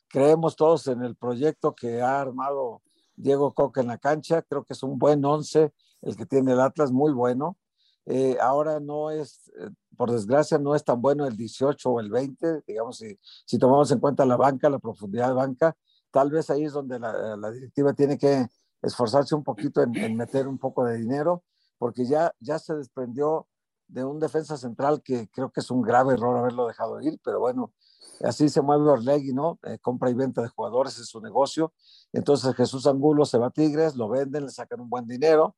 creemos 0.08 0.54
todos 0.54 0.86
en 0.86 1.02
el 1.02 1.16
proyecto 1.16 1.74
que 1.74 2.02
ha 2.02 2.20
armado 2.20 2.82
Diego 3.16 3.54
Coca 3.54 3.80
en 3.80 3.88
la 3.88 3.98
cancha, 3.98 4.42
creo 4.42 4.64
que 4.64 4.74
es 4.74 4.82
un 4.82 4.98
buen 4.98 5.24
once 5.24 5.72
el 6.02 6.14
que 6.14 6.26
tiene 6.26 6.52
el 6.52 6.60
Atlas, 6.60 6.92
muy 6.92 7.12
bueno. 7.12 7.56
Eh, 8.04 8.36
ahora 8.40 8.78
no 8.78 9.10
es, 9.10 9.50
eh, 9.58 9.70
por 9.96 10.10
desgracia, 10.10 10.58
no 10.58 10.74
es 10.74 10.84
tan 10.84 11.00
bueno 11.00 11.26
el 11.26 11.36
18 11.36 11.90
o 11.90 12.00
el 12.00 12.10
20, 12.10 12.62
digamos, 12.66 12.98
si, 12.98 13.18
si 13.44 13.58
tomamos 13.58 13.90
en 13.90 13.98
cuenta 13.98 14.24
la 14.24 14.36
banca, 14.36 14.70
la 14.70 14.78
profundidad 14.78 15.28
de 15.28 15.34
banca, 15.34 15.76
tal 16.10 16.30
vez 16.30 16.50
ahí 16.50 16.64
es 16.64 16.72
donde 16.72 16.98
la, 16.98 17.50
directiva 17.50 17.92
tiene 17.92 18.18
que 18.18 18.46
esforzarse 18.82 19.34
un 19.34 19.42
poquito 19.42 19.82
en, 19.82 20.16
meter 20.16 20.48
un 20.48 20.58
poco 20.58 20.84
de 20.84 20.96
dinero, 20.96 21.42
porque 21.78 22.06
ya, 22.06 22.32
ya 22.40 22.58
se 22.58 22.74
desprendió 22.74 23.48
de 23.88 24.04
un 24.04 24.18
defensa 24.18 24.56
central 24.56 25.02
que 25.02 25.28
creo 25.28 25.50
que 25.50 25.60
es 25.60 25.70
un 25.70 25.82
grave 25.82 26.14
error 26.14 26.36
haberlo 26.36 26.66
dejado 26.66 27.00
ir, 27.00 27.18
pero 27.24 27.40
bueno, 27.40 27.72
así 28.24 28.48
se 28.48 28.62
mueve 28.62 28.88
Orlegui, 28.88 29.32
¿no? 29.32 29.58
Eh, 29.64 29.78
compra 29.80 30.10
y 30.10 30.14
venta 30.14 30.42
de 30.42 30.48
jugadores 30.48 30.98
es 30.98 31.06
su 31.06 31.20
negocio. 31.20 31.72
Entonces 32.12 32.54
Jesús 32.54 32.86
Angulo 32.86 33.24
se 33.24 33.38
va 33.38 33.48
a 33.48 33.50
Tigres, 33.50 33.94
lo 33.94 34.08
venden, 34.08 34.44
le 34.44 34.50
sacan 34.50 34.80
un 34.80 34.90
buen 34.90 35.06
dinero 35.06 35.54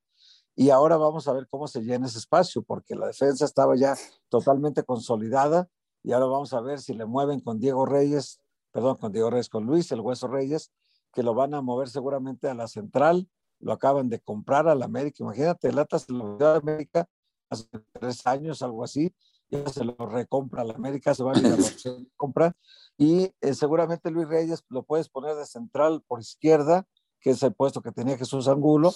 y 0.58 0.70
ahora 0.70 0.96
vamos 0.96 1.28
a 1.28 1.32
ver 1.32 1.46
cómo 1.48 1.68
se 1.68 1.82
llena 1.82 2.06
ese 2.06 2.18
espacio, 2.18 2.62
porque 2.62 2.96
la 2.96 3.06
defensa 3.06 3.44
estaba 3.44 3.76
ya 3.76 3.96
totalmente 4.28 4.82
consolidada 4.82 5.68
y 6.02 6.12
ahora 6.12 6.26
vamos 6.26 6.52
a 6.52 6.60
ver 6.60 6.80
si 6.80 6.94
le 6.94 7.06
mueven 7.06 7.40
con 7.40 7.60
Diego 7.60 7.86
Reyes 7.86 8.40
perdón, 8.72 8.96
con 8.96 9.12
Diego 9.12 9.30
Reyes, 9.30 9.48
con 9.48 9.64
Luis, 9.64 9.90
el 9.92 10.00
Hueso 10.00 10.28
Reyes, 10.28 10.70
que 11.12 11.22
lo 11.22 11.34
van 11.34 11.54
a 11.54 11.60
mover 11.60 11.88
seguramente 11.88 12.48
a 12.48 12.54
la 12.54 12.68
central, 12.68 13.28
lo 13.60 13.72
acaban 13.72 14.08
de 14.08 14.20
comprar 14.20 14.68
a 14.68 14.74
la 14.74 14.84
América, 14.84 15.22
imagínate, 15.24 15.68
el 15.68 15.78
Atlas 15.78 16.08
lo 16.08 16.36
dio 16.36 16.46
a 16.46 16.56
América 16.56 17.08
hace 17.50 17.66
tres 17.92 18.26
años, 18.26 18.62
algo 18.62 18.84
así, 18.84 19.12
ya 19.50 19.66
se 19.68 19.84
lo 19.84 19.96
recompra 19.96 20.64
la 20.64 20.74
América, 20.74 21.14
se 21.14 21.24
va 21.24 21.32
a 21.32 21.38
ir 21.38 22.56
y 22.98 23.32
eh, 23.40 23.54
seguramente 23.54 24.10
Luis 24.10 24.28
Reyes 24.28 24.62
lo 24.68 24.82
puedes 24.82 25.08
poner 25.08 25.34
de 25.36 25.46
central 25.46 26.02
por 26.06 26.20
izquierda, 26.20 26.86
que 27.20 27.30
es 27.30 27.42
el 27.42 27.52
puesto 27.54 27.82
que 27.82 27.92
tenía 27.92 28.16
Jesús 28.16 28.48
Angulo, 28.48 28.92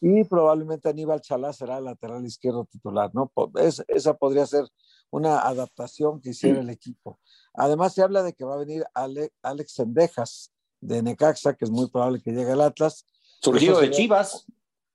y 0.00 0.24
probablemente 0.24 0.88
Aníbal 0.88 1.20
Chalá 1.20 1.52
será 1.52 1.78
el 1.78 1.84
lateral 1.84 2.24
izquierdo 2.24 2.66
titular, 2.66 3.10
¿no? 3.14 3.32
Es, 3.56 3.82
esa 3.88 4.14
podría 4.14 4.46
ser 4.46 4.66
una 5.10 5.40
adaptación 5.40 6.20
que 6.20 6.30
hiciera 6.30 6.60
el 6.60 6.70
equipo. 6.70 7.18
Además, 7.54 7.94
se 7.94 8.02
habla 8.02 8.22
de 8.22 8.32
que 8.32 8.44
va 8.44 8.54
a 8.54 8.58
venir 8.58 8.84
Alex 8.94 9.72
Sendejas 9.72 10.52
de 10.80 11.02
Necaxa, 11.02 11.54
que 11.54 11.64
es 11.64 11.70
muy 11.70 11.88
probable 11.88 12.20
que 12.22 12.32
llegue 12.32 12.52
al 12.52 12.62
Atlas. 12.62 13.06
Surgido 13.40 13.80
de 13.80 13.90
Chivas. 13.90 14.46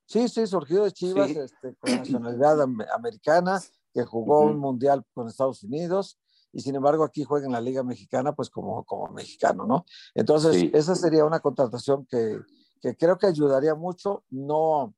Sí, 0.05 0.27
sí, 0.29 0.47
surgido 0.47 0.85
de 0.85 0.91
Chivas, 0.91 1.29
este, 1.29 1.75
con 1.75 1.95
nacionalidad 1.95 2.61
americana, 2.95 3.61
que 3.93 4.05
jugó 4.05 4.41
un 4.41 4.57
mundial 4.57 5.03
con 5.13 5.27
Estados 5.27 5.63
Unidos 5.63 6.19
y 6.53 6.61
sin 6.61 6.75
embargo 6.75 7.03
aquí 7.03 7.23
juega 7.23 7.45
en 7.45 7.51
la 7.51 7.61
Liga 7.61 7.83
Mexicana, 7.83 8.33
pues 8.33 8.49
como, 8.49 8.83
como 8.85 9.09
mexicano, 9.09 9.65
¿no? 9.65 9.85
Entonces, 10.15 10.69
esa 10.73 10.95
sería 10.95 11.25
una 11.25 11.39
contratación 11.39 12.05
que, 12.05 12.39
que, 12.81 12.95
creo 12.95 13.17
que 13.17 13.27
ayudaría 13.27 13.75
mucho. 13.75 14.23
No, 14.29 14.93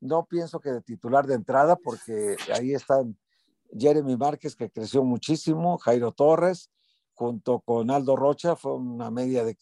no 0.00 0.26
pienso 0.26 0.60
que 0.60 0.70
de 0.70 0.82
titular 0.82 1.26
de 1.26 1.34
entrada, 1.34 1.76
porque 1.76 2.36
ahí 2.54 2.74
están 2.74 3.16
Jeremy 3.76 4.16
Márquez, 4.16 4.54
que 4.56 4.70
creció 4.70 5.02
muchísimo, 5.04 5.78
Jairo 5.78 6.12
Torres, 6.12 6.70
junto 7.14 7.60
con 7.60 7.90
Aldo 7.90 8.16
Rocha, 8.16 8.56
fue 8.56 8.74
una 8.74 9.10
media 9.10 9.44
de, 9.44 9.56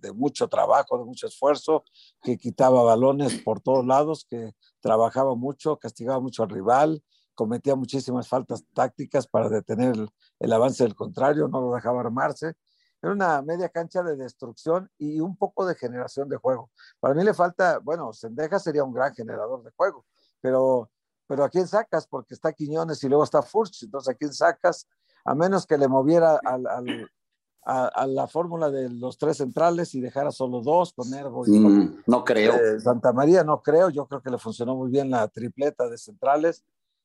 de, 0.00 0.12
mucho 0.12 0.48
trabajo, 0.48 0.98
de 0.98 1.04
mucho 1.04 1.26
esfuerzo, 1.26 1.84
que 2.22 2.38
quitaba 2.38 2.82
balones 2.82 3.42
por 3.42 3.60
todos 3.60 3.84
lados, 3.84 4.24
que 4.28 4.52
trabajaba 4.80 5.34
mucho, 5.34 5.76
castigaba 5.76 6.20
mucho 6.20 6.44
al 6.44 6.50
rival, 6.50 7.02
cometía 7.34 7.76
muchísimas 7.76 8.28
faltas 8.28 8.64
tácticas 8.74 9.26
para 9.26 9.48
detener 9.48 9.94
el, 10.40 10.52
avance 10.52 10.84
del 10.84 10.94
contrario, 10.94 11.48
no 11.48 11.60
lo 11.60 11.74
dejaba 11.74 12.00
armarse. 12.00 12.54
Era 13.02 13.12
una 13.12 13.42
media 13.42 13.68
cancha 13.68 14.02
de 14.02 14.16
destrucción 14.16 14.90
y 14.98 15.20
un 15.20 15.36
poco 15.36 15.66
de 15.66 15.74
generación 15.74 16.28
de 16.28 16.36
juego. 16.36 16.70
Para 17.00 17.14
mí 17.14 17.22
le 17.22 17.34
falta, 17.34 17.78
bueno, 17.78 18.12
Sendeja 18.12 18.58
sería 18.58 18.84
un 18.84 18.92
gran 18.92 19.14
generador 19.14 19.62
de 19.62 19.70
juego, 19.76 20.04
pero, 20.40 20.90
pero 21.26 21.44
¿a 21.44 21.48
quién 21.48 21.66
sacas? 21.66 22.06
Porque 22.06 22.34
está 22.34 22.52
Quiñones 22.52 23.02
y 23.04 23.08
luego 23.08 23.24
está 23.24 23.42
Furch, 23.42 23.84
entonces 23.84 24.14
¿a 24.14 24.16
quién 24.16 24.32
sacas? 24.32 24.88
a 25.28 25.34
menos 25.34 25.66
que 25.66 25.76
le 25.76 25.88
moviera 25.88 26.40
al, 26.42 26.66
a, 27.64 28.06
la 28.06 28.26
fórmula 28.26 28.70
de 28.70 28.88
los 28.88 29.18
tres 29.18 29.36
centrales 29.36 29.94
y 29.94 30.00
dejara 30.00 30.32
solo 30.32 30.62
dos 30.62 30.94
con 30.94 31.12
Ergo. 31.12 31.46
Y 31.46 31.58
mm, 31.58 32.02
no 32.06 32.24
creo. 32.24 32.54
Eh, 32.54 32.80
Santa 32.80 33.12
María 33.12 33.44
no 33.44 33.60
creo, 33.60 33.90
yo 33.90 34.06
creo 34.06 34.22
que 34.22 34.30
le 34.30 34.38
funcionó 34.38 34.74
muy 34.74 34.90
bien 34.90 35.10
la 35.10 35.28
tripleta 35.28 35.86
de 35.88 35.98
centrales 35.98 36.64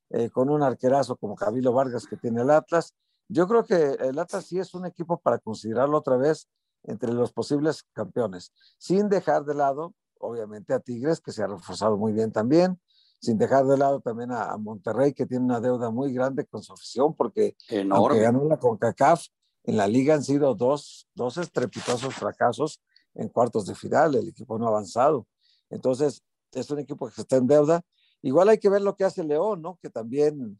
eh, 0.10 0.30
con 0.30 0.50
un 0.50 0.64
arquerazo 0.64 1.18
como 1.18 1.36
Cabilo 1.36 1.74
Vargas 1.74 2.08
que 2.08 2.16
tiene 2.16 2.42
el 2.42 2.50
Atlas. 2.50 2.94
Yo 3.34 3.48
creo 3.48 3.66
que 3.66 3.98
el 4.00 4.20
Atlas 4.20 4.46
sí 4.46 4.60
es 4.60 4.76
un 4.76 4.86
equipo 4.86 5.20
para 5.20 5.40
considerarlo 5.40 5.98
otra 5.98 6.18
vez 6.18 6.48
entre 6.84 7.12
los 7.12 7.34
posibles 7.34 7.84
campeones, 7.92 8.54
sin 8.78 9.10
dejar 9.10 9.44
de 9.44 9.56
lado, 9.56 9.96
obviamente, 10.20 10.72
a 10.72 10.80
Tigres, 10.80 11.20
que 11.20 11.32
se 11.32 11.42
ha 11.42 11.48
reforzado 11.48 11.98
muy 11.98 12.14
bien 12.14 12.32
también, 12.32 12.80
sin 13.20 13.40
dejar 13.40 13.66
de 13.66 13.76
lado 13.76 14.02
también 14.02 14.32
a, 14.32 14.56
Monterrey, 14.58 15.14
que 15.14 15.26
tiene 15.26 15.46
una 15.46 15.60
deuda 15.60 15.90
muy 15.90 16.14
grande 16.14 16.46
con 16.46 16.62
su 16.62 16.74
afición, 16.74 17.16
porque 17.16 17.56
aunque 17.90 18.20
ganó 18.20 18.46
la 18.46 18.60
CONCACAF, 18.60 19.26
en 19.64 19.78
la 19.78 19.88
liga 19.88 20.14
han 20.14 20.24
sido 20.24 20.54
dos, 20.54 21.08
dos 21.16 21.38
estrepitosos 21.38 22.14
fracasos 22.14 22.84
en 23.16 23.30
cuartos 23.30 23.66
de 23.66 23.74
final, 23.74 24.14
el 24.14 24.28
equipo 24.28 24.60
no 24.60 24.68
ha 24.68 24.70
avanzado. 24.70 25.26
Entonces, 25.72 26.22
es 26.52 26.70
un 26.70 26.78
equipo 26.78 27.10
que 27.10 27.20
está 27.20 27.38
en 27.38 27.48
deuda. 27.48 27.82
Igual 28.22 28.50
hay 28.50 28.60
que 28.60 28.70
ver 28.70 28.84
lo 28.84 28.96
que 28.96 29.06
hace 29.06 29.24
León, 29.24 29.64
¿no? 29.64 29.80
Que 29.82 29.90
también 29.90 30.60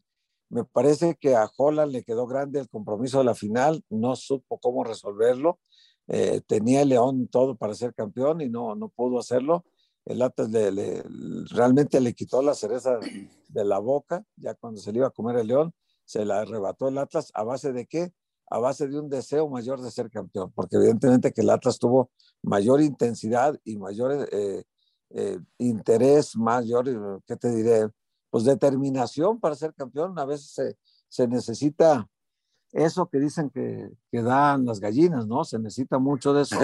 me 0.54 0.64
parece 0.64 1.16
que 1.16 1.34
a 1.34 1.50
Holland 1.56 1.92
le 1.92 2.04
quedó 2.04 2.26
grande 2.26 2.60
el 2.60 2.68
compromiso 2.68 3.18
de 3.18 3.24
la 3.24 3.34
final, 3.34 3.84
no 3.90 4.16
supo 4.16 4.58
cómo 4.58 4.84
resolverlo. 4.84 5.58
Eh, 6.08 6.42
tenía 6.46 6.84
León 6.84 7.28
todo 7.28 7.56
para 7.56 7.74
ser 7.74 7.94
campeón 7.94 8.40
y 8.40 8.48
no, 8.48 8.74
no 8.74 8.88
pudo 8.88 9.18
hacerlo 9.18 9.64
el 10.04 10.22
Atlas 10.22 10.50
le, 10.50 11.02
realmente 11.50 12.00
le 12.00 12.14
quitó 12.14 12.42
la 12.42 12.54
cereza 12.54 12.98
de 13.48 13.64
la 13.64 13.78
boca, 13.78 14.24
ya 14.36 14.54
cuando 14.54 14.80
se 14.80 14.92
le 14.92 14.98
iba 14.98 15.06
a 15.08 15.10
comer 15.10 15.36
el 15.36 15.46
león, 15.46 15.72
se 16.04 16.24
la 16.24 16.40
arrebató 16.40 16.88
el 16.88 16.98
Atlas, 16.98 17.30
¿a 17.34 17.44
base 17.44 17.72
de 17.72 17.86
qué? 17.86 18.12
a 18.50 18.58
base 18.58 18.86
de 18.86 19.00
un 19.00 19.08
deseo 19.08 19.48
mayor 19.48 19.80
de 19.80 19.90
ser 19.90 20.10
campeón, 20.10 20.52
porque 20.54 20.76
evidentemente 20.76 21.32
que 21.32 21.40
el 21.40 21.48
Atlas 21.48 21.78
tuvo 21.78 22.10
mayor 22.42 22.82
intensidad 22.82 23.58
y 23.64 23.78
mayor 23.78 24.28
eh, 24.30 24.64
eh, 25.10 25.38
interés, 25.56 26.36
mayor, 26.36 27.22
¿qué 27.26 27.36
te 27.36 27.48
diré? 27.48 27.88
Pues 28.34 28.42
determinación 28.42 29.38
para 29.38 29.54
ser 29.54 29.72
campeón. 29.74 30.18
A 30.18 30.24
veces 30.24 30.50
se, 30.50 30.76
se 31.08 31.28
necesita 31.28 32.10
eso 32.72 33.08
que 33.08 33.20
dicen 33.20 33.48
que, 33.48 33.88
que, 34.10 34.22
dan 34.22 34.64
las 34.66 34.80
gallinas, 34.80 35.28
¿no? 35.28 35.44
Se 35.44 35.56
necesita 35.56 36.00
mucho 36.00 36.34
de 36.34 36.42
eso. 36.42 36.58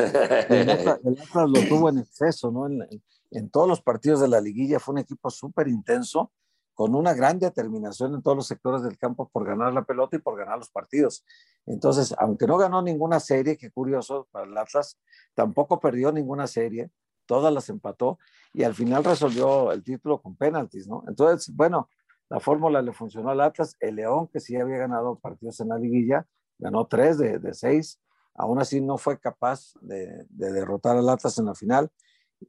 El 0.48 0.68
Atlas, 0.68 0.98
lo 1.32 1.68
tuvo 1.68 1.88
en 1.88 1.98
exceso, 1.98 2.50
¿no? 2.50 2.66
En, 2.66 2.88
en, 3.30 3.50
todos 3.50 3.68
los 3.68 3.80
partidos 3.82 4.20
de 4.20 4.26
la 4.26 4.40
liguilla 4.40 4.80
fue 4.80 4.94
un 4.94 4.98
equipo 4.98 5.30
súper 5.30 5.68
intenso, 5.68 6.32
con 6.74 6.96
una 6.96 7.14
gran 7.14 7.38
determinación 7.38 8.16
en 8.16 8.22
todos 8.22 8.36
los 8.36 8.48
sectores 8.48 8.82
del 8.82 8.98
campo 8.98 9.28
por 9.28 9.46
ganar 9.46 9.72
la 9.72 9.84
pelota 9.84 10.16
y 10.16 10.18
por 10.18 10.36
ganar 10.36 10.58
los 10.58 10.70
partidos. 10.70 11.24
Entonces, 11.66 12.12
aunque 12.18 12.48
no 12.48 12.58
ganó 12.58 12.82
ninguna 12.82 13.20
serie, 13.20 13.56
qué 13.56 13.70
curioso 13.70 14.26
para 14.32 14.44
el 14.44 14.58
Atlas, 14.58 14.98
tampoco 15.36 15.78
perdió 15.78 16.10
ninguna 16.10 16.48
serie, 16.48 16.90
todas 17.30 17.54
las 17.54 17.68
empató 17.68 18.18
y 18.52 18.64
al 18.64 18.74
final 18.74 19.04
resolvió 19.04 19.70
el 19.70 19.84
título 19.84 20.20
con 20.20 20.34
penaltis, 20.34 20.88
¿no? 20.88 21.04
Entonces, 21.06 21.54
bueno, 21.54 21.88
la 22.28 22.40
fórmula 22.40 22.82
le 22.82 22.92
funcionó 22.92 23.30
al 23.30 23.40
Atlas. 23.40 23.76
El 23.78 23.94
León, 23.94 24.26
que 24.26 24.40
sí 24.40 24.56
había 24.56 24.78
ganado 24.78 25.16
partidos 25.20 25.60
en 25.60 25.68
la 25.68 25.78
liguilla, 25.78 26.26
ganó 26.58 26.88
tres 26.88 27.18
de, 27.18 27.38
de 27.38 27.54
seis. 27.54 28.00
Aún 28.34 28.58
así 28.58 28.80
no 28.80 28.98
fue 28.98 29.20
capaz 29.20 29.72
de, 29.80 30.26
de, 30.28 30.50
derrotar 30.50 30.96
al 30.96 31.08
Atlas 31.08 31.38
en 31.38 31.46
la 31.46 31.54
final. 31.54 31.88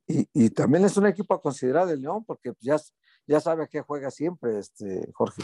Y, 0.07 0.27
y, 0.33 0.49
también 0.49 0.83
es 0.83 0.97
un 0.97 1.05
equipo 1.05 1.35
a 1.35 1.41
considerar 1.41 1.87
el 1.87 2.01
León, 2.01 2.25
porque 2.25 2.53
ya, 2.59 2.77
ya 3.27 3.39
sabe 3.39 3.65
a 3.65 3.67
qué 3.67 3.81
juega 3.81 4.09
siempre, 4.09 4.57
este, 4.57 5.11
Jorge. 5.13 5.43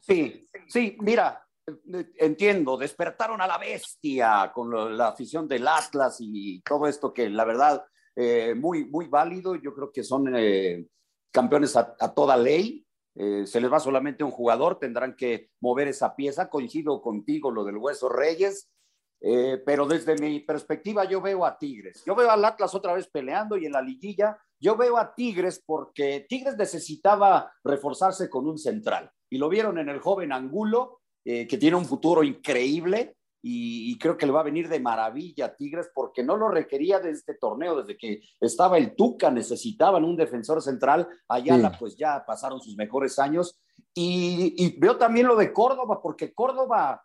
Sí, 0.00 0.50
sí, 0.66 0.96
mira, 1.00 1.46
entiendo, 2.18 2.76
despertaron 2.76 3.40
a 3.40 3.46
la 3.46 3.58
bestia 3.58 4.50
con 4.52 4.96
la 4.96 5.08
afición 5.08 5.46
del 5.46 5.68
Atlas 5.68 6.16
y 6.18 6.60
todo 6.62 6.88
esto 6.88 7.12
que 7.14 7.30
la 7.30 7.44
verdad, 7.44 7.84
eh, 8.22 8.54
muy, 8.54 8.84
muy 8.84 9.06
válido. 9.06 9.54
Yo 9.56 9.74
creo 9.74 9.90
que 9.90 10.04
son 10.04 10.30
eh, 10.36 10.86
campeones 11.32 11.74
a, 11.74 12.14
toda 12.14 12.36
ley. 12.36 12.84
Eh, 13.14 13.46
se 13.46 13.62
les 13.62 13.72
va 13.72 13.80
solamente 13.80 14.22
un 14.22 14.30
jugador, 14.30 14.78
tendrán 14.78 15.16
que 15.16 15.48
mover 15.60 15.88
esa 15.88 16.14
pieza. 16.14 16.50
Coincido 16.50 17.00
contigo 17.00 17.50
lo 17.50 17.64
del 17.64 17.78
Hueso 17.78 18.10
Reyes, 18.10 18.70
pero 19.66 19.86
desde 19.86 20.16
mi 20.16 20.40
perspectiva 20.40 21.04
yo 21.04 21.20
veo 21.20 21.46
a 21.46 21.58
Tigres. 21.58 22.02
Yo 22.06 22.14
veo 22.14 22.30
al 22.30 22.44
Atlas 22.44 22.74
otra 22.74 22.92
vez 22.92 23.08
peleando 23.08 23.56
y 23.56 23.66
en 23.66 23.72
la 23.72 23.82
liguilla 23.82 24.38
yo 24.58 24.76
veo 24.76 24.98
a 24.98 25.14
Tigres 25.14 25.62
porque 25.64 26.26
Tigres 26.28 26.56
necesitaba 26.56 27.52
reforzarse 27.64 28.30
con 28.30 28.46
un 28.46 28.58
central 28.58 29.10
y 29.30 29.38
lo 29.38 29.48
vieron 29.48 29.78
en 29.78 29.88
el 29.88 29.98
joven 29.98 30.32
Angulo, 30.32 31.00
que 31.22 31.58
tiene 31.58 31.76
un 31.76 31.84
futuro 31.84 32.22
increíble 32.22 33.16
y, 33.42 33.90
y, 33.90 33.98
creo 33.98 34.16
que 34.16 34.26
le 34.26 34.32
va 34.32 34.40
a 34.40 34.44
venir 34.44 34.68
de 34.68 34.80
maravilla 34.80 35.46
a 35.46 35.56
Tigres 35.56 35.90
porque 35.94 36.22
no 36.22 36.36
lo 36.36 36.48
requería 36.48 37.00
de 37.00 37.10
este 37.10 37.34
torneo, 37.34 37.80
desde 37.80 37.96
que 37.96 38.20
estaba 38.40 38.76
el 38.76 38.94
Tuca, 38.94 39.30
necesitaban 39.30 40.04
un 40.04 40.16
defensor 40.16 40.60
central, 40.62 41.08
Ayala 41.28 41.70
sí. 41.70 41.76
pues 41.78 41.96
ya 41.96 42.24
pasaron 42.26 42.60
sus 42.60 42.76
mejores 42.76 43.18
años 43.18 43.58
y, 43.94 44.54
y, 44.56 44.78
veo 44.78 44.96
también 44.96 45.26
lo 45.26 45.36
de 45.36 45.52
Córdoba 45.52 46.00
porque 46.02 46.32
Córdoba 46.34 47.02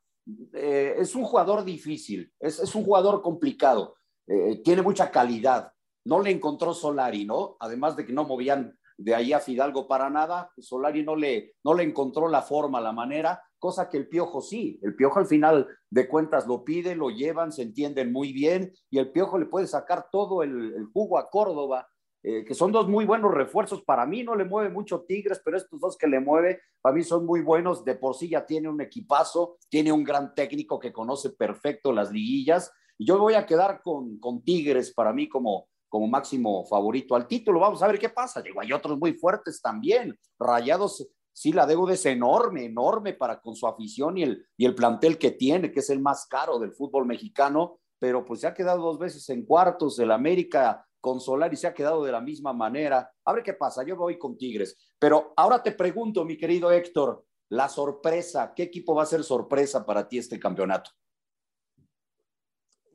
eh, 0.54 0.96
es 0.98 1.16
un 1.16 1.24
jugador 1.24 1.64
difícil, 1.64 2.32
es, 2.40 2.60
es 2.60 2.76
un 2.76 2.84
jugador 2.84 3.22
complicado, 3.22 3.96
eh, 4.28 4.62
tiene 4.64 4.82
mucha 4.82 5.12
calidad, 5.12 5.72
no 6.06 6.22
le 6.22 6.32
encontró 6.32 6.74
Solari, 6.74 7.26
¿no? 7.26 7.58
Además 7.60 7.96
de 7.96 8.06
que 8.06 8.14
no 8.14 8.26
movían 8.26 8.78
de 8.98 9.16
ahí 9.16 9.34
a 9.34 9.40
Fidalgo 9.40 9.88
para 9.88 10.10
nada, 10.10 10.52
Solari 10.58 11.04
no 11.04 11.16
le, 11.16 11.54
no 11.64 11.74
le 11.74 11.84
encontró 11.84 12.28
la 12.28 12.42
forma, 12.42 12.80
la 12.80 12.92
manera, 12.92 13.42
cosa 13.60 13.90
que 13.90 13.98
el 13.98 14.08
Piojo 14.08 14.42
sí. 14.42 14.80
El 14.82 14.96
Piojo 14.96 15.20
al 15.20 15.28
final 15.28 15.68
de 15.90 16.08
cuentas 16.08 16.48
lo 16.48 16.64
pide, 16.64 16.96
lo 16.96 17.10
llevan, 17.10 17.52
se 17.52 17.64
entienden 17.64 18.12
muy 18.12 18.32
bien 18.32 18.74
y 18.90 19.00
el 19.00 19.12
Piojo 19.12 19.38
le 19.38 19.48
puede 19.48 19.68
sacar 19.68 20.08
todo 20.12 20.44
el, 20.44 20.74
el 20.74 20.86
jugo 20.94 21.18
a 21.18 21.30
Córdoba, 21.30 21.88
eh, 22.28 22.44
que 22.44 22.56
son 22.56 22.72
dos 22.72 22.88
muy 22.88 23.06
buenos 23.06 23.32
refuerzos. 23.32 23.84
Para 23.84 24.08
mí 24.08 24.24
no 24.24 24.36
le 24.36 24.46
mueve 24.46 24.72
mucho 24.72 25.04
Tigres, 25.04 25.42
pero 25.46 25.58
estos 25.58 25.80
dos 25.80 25.96
que 25.96 26.08
le 26.08 26.20
mueve, 26.20 26.60
para 26.82 26.96
mí 26.96 27.04
son 27.04 27.24
muy 27.24 27.42
buenos. 27.42 27.86
De 27.86 27.94
por 27.94 28.16
sí 28.16 28.30
ya 28.30 28.48
tiene 28.48 28.68
un 28.68 28.82
equipazo, 28.82 29.58
tiene 29.70 29.92
un 29.92 30.04
gran 30.04 30.34
técnico 30.34 30.80
que 30.80 30.92
conoce 30.92 31.30
perfecto 31.30 31.94
las 31.94 32.12
liguillas. 32.12 32.72
Yo 32.98 33.20
voy 33.20 33.36
a 33.36 33.46
quedar 33.46 33.82
con, 33.84 34.18
con 34.18 34.44
Tigres 34.44 34.92
para 34.92 35.14
mí 35.14 35.30
como, 35.30 35.68
como 35.96 36.08
máximo 36.08 36.66
favorito 36.66 37.16
al 37.16 37.26
título. 37.26 37.62
Vamos 37.62 37.82
a 37.82 37.88
ver 37.88 37.98
qué 37.98 38.10
pasa. 38.10 38.42
Digo, 38.42 38.60
hay 38.60 38.74
otros 38.74 39.00
muy 39.00 39.14
fuertes 39.14 39.62
también. 39.62 40.14
Rayados 40.38 41.08
sí, 41.32 41.54
la 41.54 41.66
deuda 41.66 41.94
es 41.94 42.06
enorme, 42.06 42.66
enorme 42.66 43.14
para 43.14 43.40
con 43.40 43.56
su 43.56 43.66
afición 43.66 44.18
y 44.18 44.24
el, 44.24 44.46
y 44.58 44.66
el 44.66 44.76
plantel 44.76 45.18
que 45.18 45.32
tiene, 45.32 45.72
que 45.72 45.80
es 45.80 45.90
el 45.90 46.02
más 46.02 46.26
caro 46.26 46.60
del 46.60 46.74
fútbol 46.74 47.06
mexicano, 47.06 47.80
pero 47.98 48.26
pues 48.26 48.42
se 48.42 48.48
ha 48.48 48.54
quedado 48.54 48.82
dos 48.82 49.00
veces 49.00 49.30
en 49.30 49.46
cuartos, 49.46 49.98
el 50.00 50.12
América 50.12 50.86
con 51.00 51.22
Solari 51.22 51.56
se 51.56 51.68
ha 51.68 51.74
quedado 51.74 52.04
de 52.04 52.12
la 52.12 52.20
misma 52.20 52.52
manera. 52.52 53.10
A 53.24 53.32
ver 53.32 53.42
qué 53.42 53.54
pasa, 53.54 53.82
yo 53.86 53.96
voy 53.96 54.18
con 54.18 54.38
Tigres. 54.38 54.76
Pero 55.00 55.32
ahora 55.38 55.64
te 55.64 55.72
pregunto, 55.72 56.26
mi 56.26 56.36
querido 56.36 56.74
Héctor, 56.74 57.24
la 57.48 57.70
sorpresa, 57.70 58.52
¿qué 58.54 58.64
equipo 58.64 58.96
va 58.96 59.04
a 59.04 59.06
ser 59.06 59.24
sorpresa 59.24 59.86
para 59.86 60.06
ti 60.10 60.18
este 60.18 60.38
campeonato? 60.38 60.92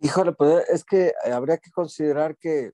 Híjole, 0.02 0.32
pues 0.32 0.68
es 0.70 0.82
que 0.82 1.12
habría 1.30 1.56
que 1.58 1.70
considerar 1.70 2.36
que, 2.38 2.72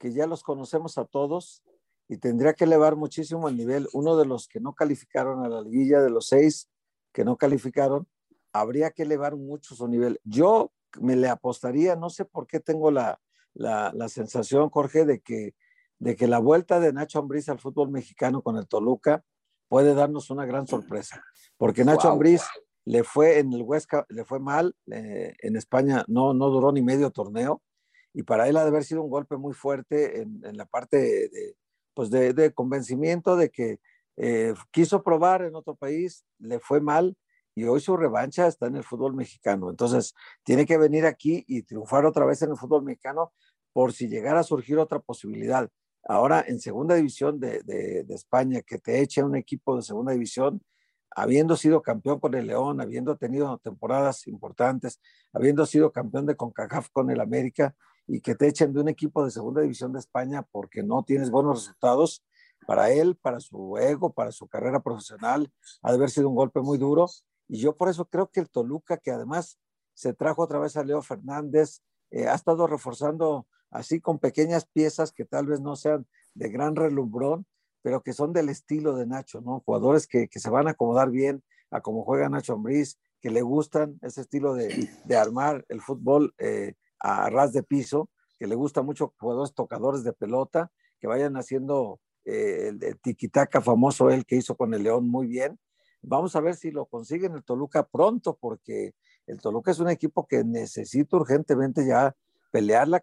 que 0.00 0.10
ya 0.12 0.26
los 0.26 0.42
conocemos 0.42 0.96
a 0.96 1.04
todos 1.04 1.62
y 2.08 2.16
tendría 2.16 2.54
que 2.54 2.64
elevar 2.64 2.96
muchísimo 2.96 3.48
el 3.48 3.56
nivel. 3.56 3.86
Uno 3.92 4.16
de 4.16 4.24
los 4.24 4.48
que 4.48 4.58
no 4.58 4.74
calificaron 4.74 5.44
a 5.44 5.48
la 5.48 5.60
liguilla, 5.60 6.00
de 6.00 6.10
los 6.10 6.26
seis 6.26 6.68
que 7.12 7.22
no 7.24 7.36
calificaron, 7.36 8.08
habría 8.52 8.90
que 8.90 9.02
elevar 9.02 9.36
mucho 9.36 9.74
su 9.74 9.86
nivel. 9.86 10.18
Yo 10.24 10.72
me 11.00 11.16
le 11.16 11.28
apostaría, 11.28 11.96
no 11.96 12.08
sé 12.08 12.24
por 12.24 12.46
qué 12.46 12.60
tengo 12.60 12.90
la, 12.90 13.20
la, 13.52 13.92
la 13.94 14.08
sensación, 14.08 14.70
Jorge, 14.70 15.04
de 15.04 15.20
que, 15.20 15.54
de 15.98 16.16
que 16.16 16.26
la 16.26 16.38
vuelta 16.38 16.80
de 16.80 16.92
Nacho 16.94 17.18
Ambriz 17.18 17.48
al 17.50 17.60
fútbol 17.60 17.90
mexicano 17.90 18.42
con 18.42 18.56
el 18.56 18.66
Toluca 18.66 19.22
puede 19.68 19.94
darnos 19.94 20.30
una 20.30 20.46
gran 20.46 20.66
sorpresa, 20.66 21.22
porque 21.58 21.84
Nacho 21.84 22.08
wow. 22.08 22.12
Ambriz 22.12 22.42
le 22.86 23.04
fue 23.04 23.38
en 23.38 23.52
el 23.52 23.62
Huesca, 23.62 24.06
le 24.08 24.24
fue 24.24 24.40
mal, 24.40 24.74
eh, 24.90 25.34
en 25.40 25.56
España 25.56 26.04
no, 26.08 26.32
no 26.32 26.48
duró 26.48 26.72
ni 26.72 26.82
medio 26.82 27.10
torneo, 27.10 27.62
y 28.12 28.22
para 28.22 28.48
él 28.48 28.56
ha 28.56 28.62
de 28.62 28.68
haber 28.68 28.84
sido 28.84 29.02
un 29.02 29.10
golpe 29.10 29.36
muy 29.36 29.54
fuerte 29.54 30.20
en, 30.22 30.40
en 30.44 30.56
la 30.56 30.66
parte 30.66 30.96
de, 30.96 31.28
de 31.28 31.56
pues 31.94 32.10
de, 32.10 32.32
de, 32.32 32.52
convencimiento 32.52 33.36
de 33.36 33.50
que 33.50 33.80
eh, 34.16 34.54
quiso 34.70 35.02
probar 35.02 35.42
en 35.42 35.54
otro 35.54 35.74
país, 35.74 36.24
le 36.38 36.60
fue 36.60 36.80
mal 36.80 37.16
y 37.54 37.64
hoy 37.64 37.80
su 37.80 37.96
revancha 37.96 38.46
está 38.46 38.66
en 38.66 38.76
el 38.76 38.84
fútbol 38.84 39.14
mexicano. 39.14 39.70
Entonces, 39.70 40.14
tiene 40.44 40.66
que 40.66 40.78
venir 40.78 41.04
aquí 41.04 41.44
y 41.46 41.62
triunfar 41.62 42.06
otra 42.06 42.24
vez 42.24 42.40
en 42.42 42.50
el 42.50 42.56
fútbol 42.56 42.84
mexicano 42.84 43.32
por 43.72 43.92
si 43.92 44.08
llegara 44.08 44.40
a 44.40 44.44
surgir 44.44 44.78
otra 44.78 45.00
posibilidad. 45.00 45.68
Ahora, 46.04 46.44
en 46.46 46.60
segunda 46.60 46.94
división 46.94 47.38
de, 47.40 47.62
de, 47.64 48.04
de 48.04 48.14
España, 48.14 48.62
que 48.62 48.78
te 48.78 49.00
eche 49.00 49.22
un 49.22 49.36
equipo 49.36 49.76
de 49.76 49.82
segunda 49.82 50.12
división, 50.12 50.62
habiendo 51.10 51.56
sido 51.56 51.82
campeón 51.82 52.20
con 52.20 52.34
el 52.34 52.46
León, 52.46 52.80
habiendo 52.80 53.16
tenido 53.16 53.58
temporadas 53.58 54.26
importantes, 54.26 55.00
habiendo 55.32 55.66
sido 55.66 55.92
campeón 55.92 56.26
de 56.26 56.36
CONCACAF 56.36 56.88
con 56.90 57.10
el 57.10 57.20
América, 57.20 57.74
y 58.12 58.20
que 58.20 58.34
te 58.34 58.48
echen 58.48 58.72
de 58.72 58.80
un 58.80 58.88
equipo 58.88 59.24
de 59.24 59.30
segunda 59.30 59.62
división 59.62 59.92
de 59.92 60.00
España 60.00 60.44
porque 60.50 60.82
no 60.82 61.04
tienes 61.04 61.30
buenos 61.30 61.60
resultados, 61.60 62.24
para 62.66 62.90
él, 62.90 63.16
para 63.16 63.40
su 63.40 63.78
ego, 63.78 64.12
para 64.12 64.32
su 64.32 64.46
carrera 64.46 64.80
profesional, 64.80 65.50
ha 65.82 65.90
de 65.90 65.96
haber 65.96 66.10
sido 66.10 66.28
un 66.28 66.34
golpe 66.34 66.60
muy 66.60 66.78
duro. 66.78 67.06
Y 67.48 67.58
yo 67.58 67.76
por 67.76 67.88
eso 67.88 68.04
creo 68.04 68.30
que 68.30 68.40
el 68.40 68.50
Toluca, 68.50 68.98
que 68.98 69.10
además 69.10 69.58
se 69.94 70.12
trajo 70.12 70.42
otra 70.42 70.58
vez 70.58 70.76
a 70.76 70.84
Leo 70.84 71.02
Fernández, 71.02 71.82
eh, 72.10 72.26
ha 72.26 72.34
estado 72.34 72.66
reforzando 72.66 73.46
así 73.70 74.00
con 74.00 74.18
pequeñas 74.18 74.66
piezas 74.66 75.12
que 75.12 75.24
tal 75.24 75.46
vez 75.46 75.60
no 75.60 75.76
sean 75.76 76.06
de 76.34 76.48
gran 76.48 76.76
relumbrón, 76.76 77.46
pero 77.82 78.02
que 78.02 78.12
son 78.12 78.32
del 78.32 78.48
estilo 78.48 78.94
de 78.94 79.06
Nacho, 79.06 79.40
¿no? 79.40 79.62
Jugadores 79.64 80.06
que, 80.06 80.28
que 80.28 80.38
se 80.38 80.50
van 80.50 80.68
a 80.68 80.72
acomodar 80.72 81.10
bien 81.10 81.42
a 81.70 81.80
cómo 81.80 82.04
juega 82.04 82.28
Nacho 82.28 82.54
Ambriz, 82.54 82.98
que 83.20 83.30
le 83.30 83.42
gustan 83.42 83.98
ese 84.02 84.22
estilo 84.22 84.54
de, 84.54 84.90
de 85.04 85.16
armar 85.16 85.64
el 85.68 85.80
fútbol 85.80 86.34
eh, 86.38 86.74
a 87.00 87.28
ras 87.30 87.52
de 87.52 87.62
piso, 87.62 88.08
que 88.38 88.46
le 88.46 88.54
gusta 88.54 88.82
mucho 88.82 89.14
jugadores 89.18 89.54
tocadores 89.54 90.04
de 90.04 90.12
pelota, 90.12 90.70
que 90.98 91.06
vayan 91.06 91.36
haciendo 91.36 92.00
eh, 92.24 92.68
el, 92.68 92.84
el 92.84 93.00
tiquitaca 93.00 93.60
famoso 93.60 94.10
él 94.10 94.24
que 94.24 94.36
hizo 94.36 94.56
con 94.56 94.74
el 94.74 94.82
León 94.82 95.08
muy 95.08 95.26
bien. 95.26 95.58
Vamos 96.02 96.34
a 96.36 96.40
ver 96.40 96.54
si 96.54 96.70
lo 96.70 96.86
consiguen 96.86 97.34
el 97.34 97.44
Toluca 97.44 97.86
pronto, 97.86 98.36
porque 98.40 98.94
el 99.26 99.40
Toluca 99.40 99.70
es 99.70 99.80
un 99.80 99.88
equipo 99.88 100.26
que 100.26 100.44
necesita 100.44 101.16
urgentemente 101.16 101.86
ya 101.86 102.14
pelear, 102.50 102.88
la, 102.88 103.00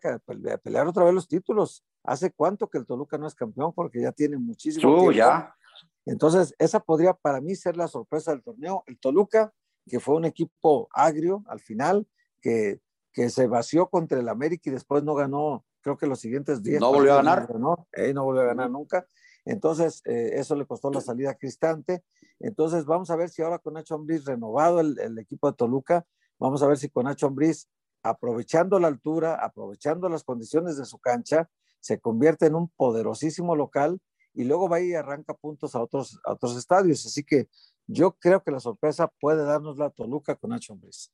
pelear 0.64 0.88
otra 0.88 1.04
vez 1.04 1.14
los 1.14 1.28
títulos. 1.28 1.84
¿Hace 2.04 2.32
cuánto 2.32 2.68
que 2.68 2.78
el 2.78 2.86
Toluca 2.86 3.18
no 3.18 3.28
es 3.28 3.36
campeón? 3.36 3.74
Porque 3.74 4.02
ya 4.02 4.12
tiene 4.12 4.38
muchísimo 4.38 4.92
uh, 4.92 4.96
tiempo. 4.96 5.12
ya. 5.12 5.54
Entonces, 6.06 6.56
esa 6.58 6.80
podría 6.80 7.14
para 7.14 7.42
mí 7.42 7.56
ser 7.56 7.78
la 7.78 7.88
sorpresa 7.88 8.32
del 8.32 8.42
torneo. 8.42 8.84
El 8.88 8.98
Toluca, 9.00 9.54
que 9.86 10.00
fue 10.00 10.16
un 10.16 10.26
equipo 10.26 10.88
agrio 10.92 11.44
al 11.48 11.60
final, 11.60 12.08
que 12.42 12.80
que 13.18 13.32
se 13.32 13.48
vació 13.48 13.90
contra 13.90 14.20
el 14.20 14.30
América 14.30 14.70
y 14.70 14.74
después 14.74 15.04
no 15.04 15.16
ganó, 15.16 15.66
creo 15.82 15.98
que 15.98 16.06
los 16.06 16.20
siguientes 16.20 16.62
días. 16.62 16.80
No 16.80 16.94
volvió 16.94 17.14
a 17.14 17.16
ganar. 17.16 17.50
No, 17.60 17.88
eh, 17.94 18.14
no 18.14 18.24
volvió 18.24 18.44
a 18.44 18.46
ganar 18.46 18.70
nunca. 18.70 19.08
Entonces, 19.44 20.04
eh, 20.06 20.34
eso 20.34 20.56
le 20.56 20.68
costó 20.68 20.92
la 20.92 21.02
salida 21.02 21.32
a 21.32 21.34
Cristante. 21.34 22.04
Entonces, 22.40 22.86
vamos 22.86 23.10
a 23.10 23.16
ver 23.16 23.30
si 23.30 23.42
ahora 23.42 23.58
con 23.58 23.74
Nacho 23.74 23.96
Ambriz 23.96 24.24
renovado 24.24 24.82
el, 24.82 25.00
el, 25.00 25.18
equipo 25.18 25.50
de 25.50 25.58
Toluca, 25.58 26.06
vamos 26.38 26.62
a 26.62 26.68
ver 26.68 26.78
si 26.78 26.90
con 26.90 27.06
Nacho 27.06 27.26
Ambriz, 27.26 27.68
aprovechando 28.04 28.78
la 28.78 28.88
altura, 28.88 29.44
aprovechando 29.44 30.10
las 30.10 30.24
condiciones 30.24 30.78
de 30.78 30.86
su 30.86 31.00
cancha, 31.00 31.50
se 31.80 32.00
convierte 32.00 32.46
en 32.46 32.54
un 32.54 32.70
poderosísimo 32.70 33.56
local 33.56 34.00
y 34.36 34.44
luego 34.44 34.70
va 34.70 34.80
y 34.80 34.94
arranca 34.94 35.34
puntos 35.34 35.74
a 35.74 35.82
otros, 35.82 36.20
a 36.24 36.34
otros 36.34 36.56
estadios. 36.56 37.04
Así 37.08 37.24
que 37.24 37.50
yo 37.88 38.12
creo 38.12 38.44
que 38.44 38.52
la 38.52 38.60
sorpresa 38.60 39.12
puede 39.20 39.44
darnos 39.44 39.80
la 39.80 39.90
Toluca 39.90 40.36
con 40.36 40.52
Nacho 40.52 40.74
Ambriz. 40.74 41.12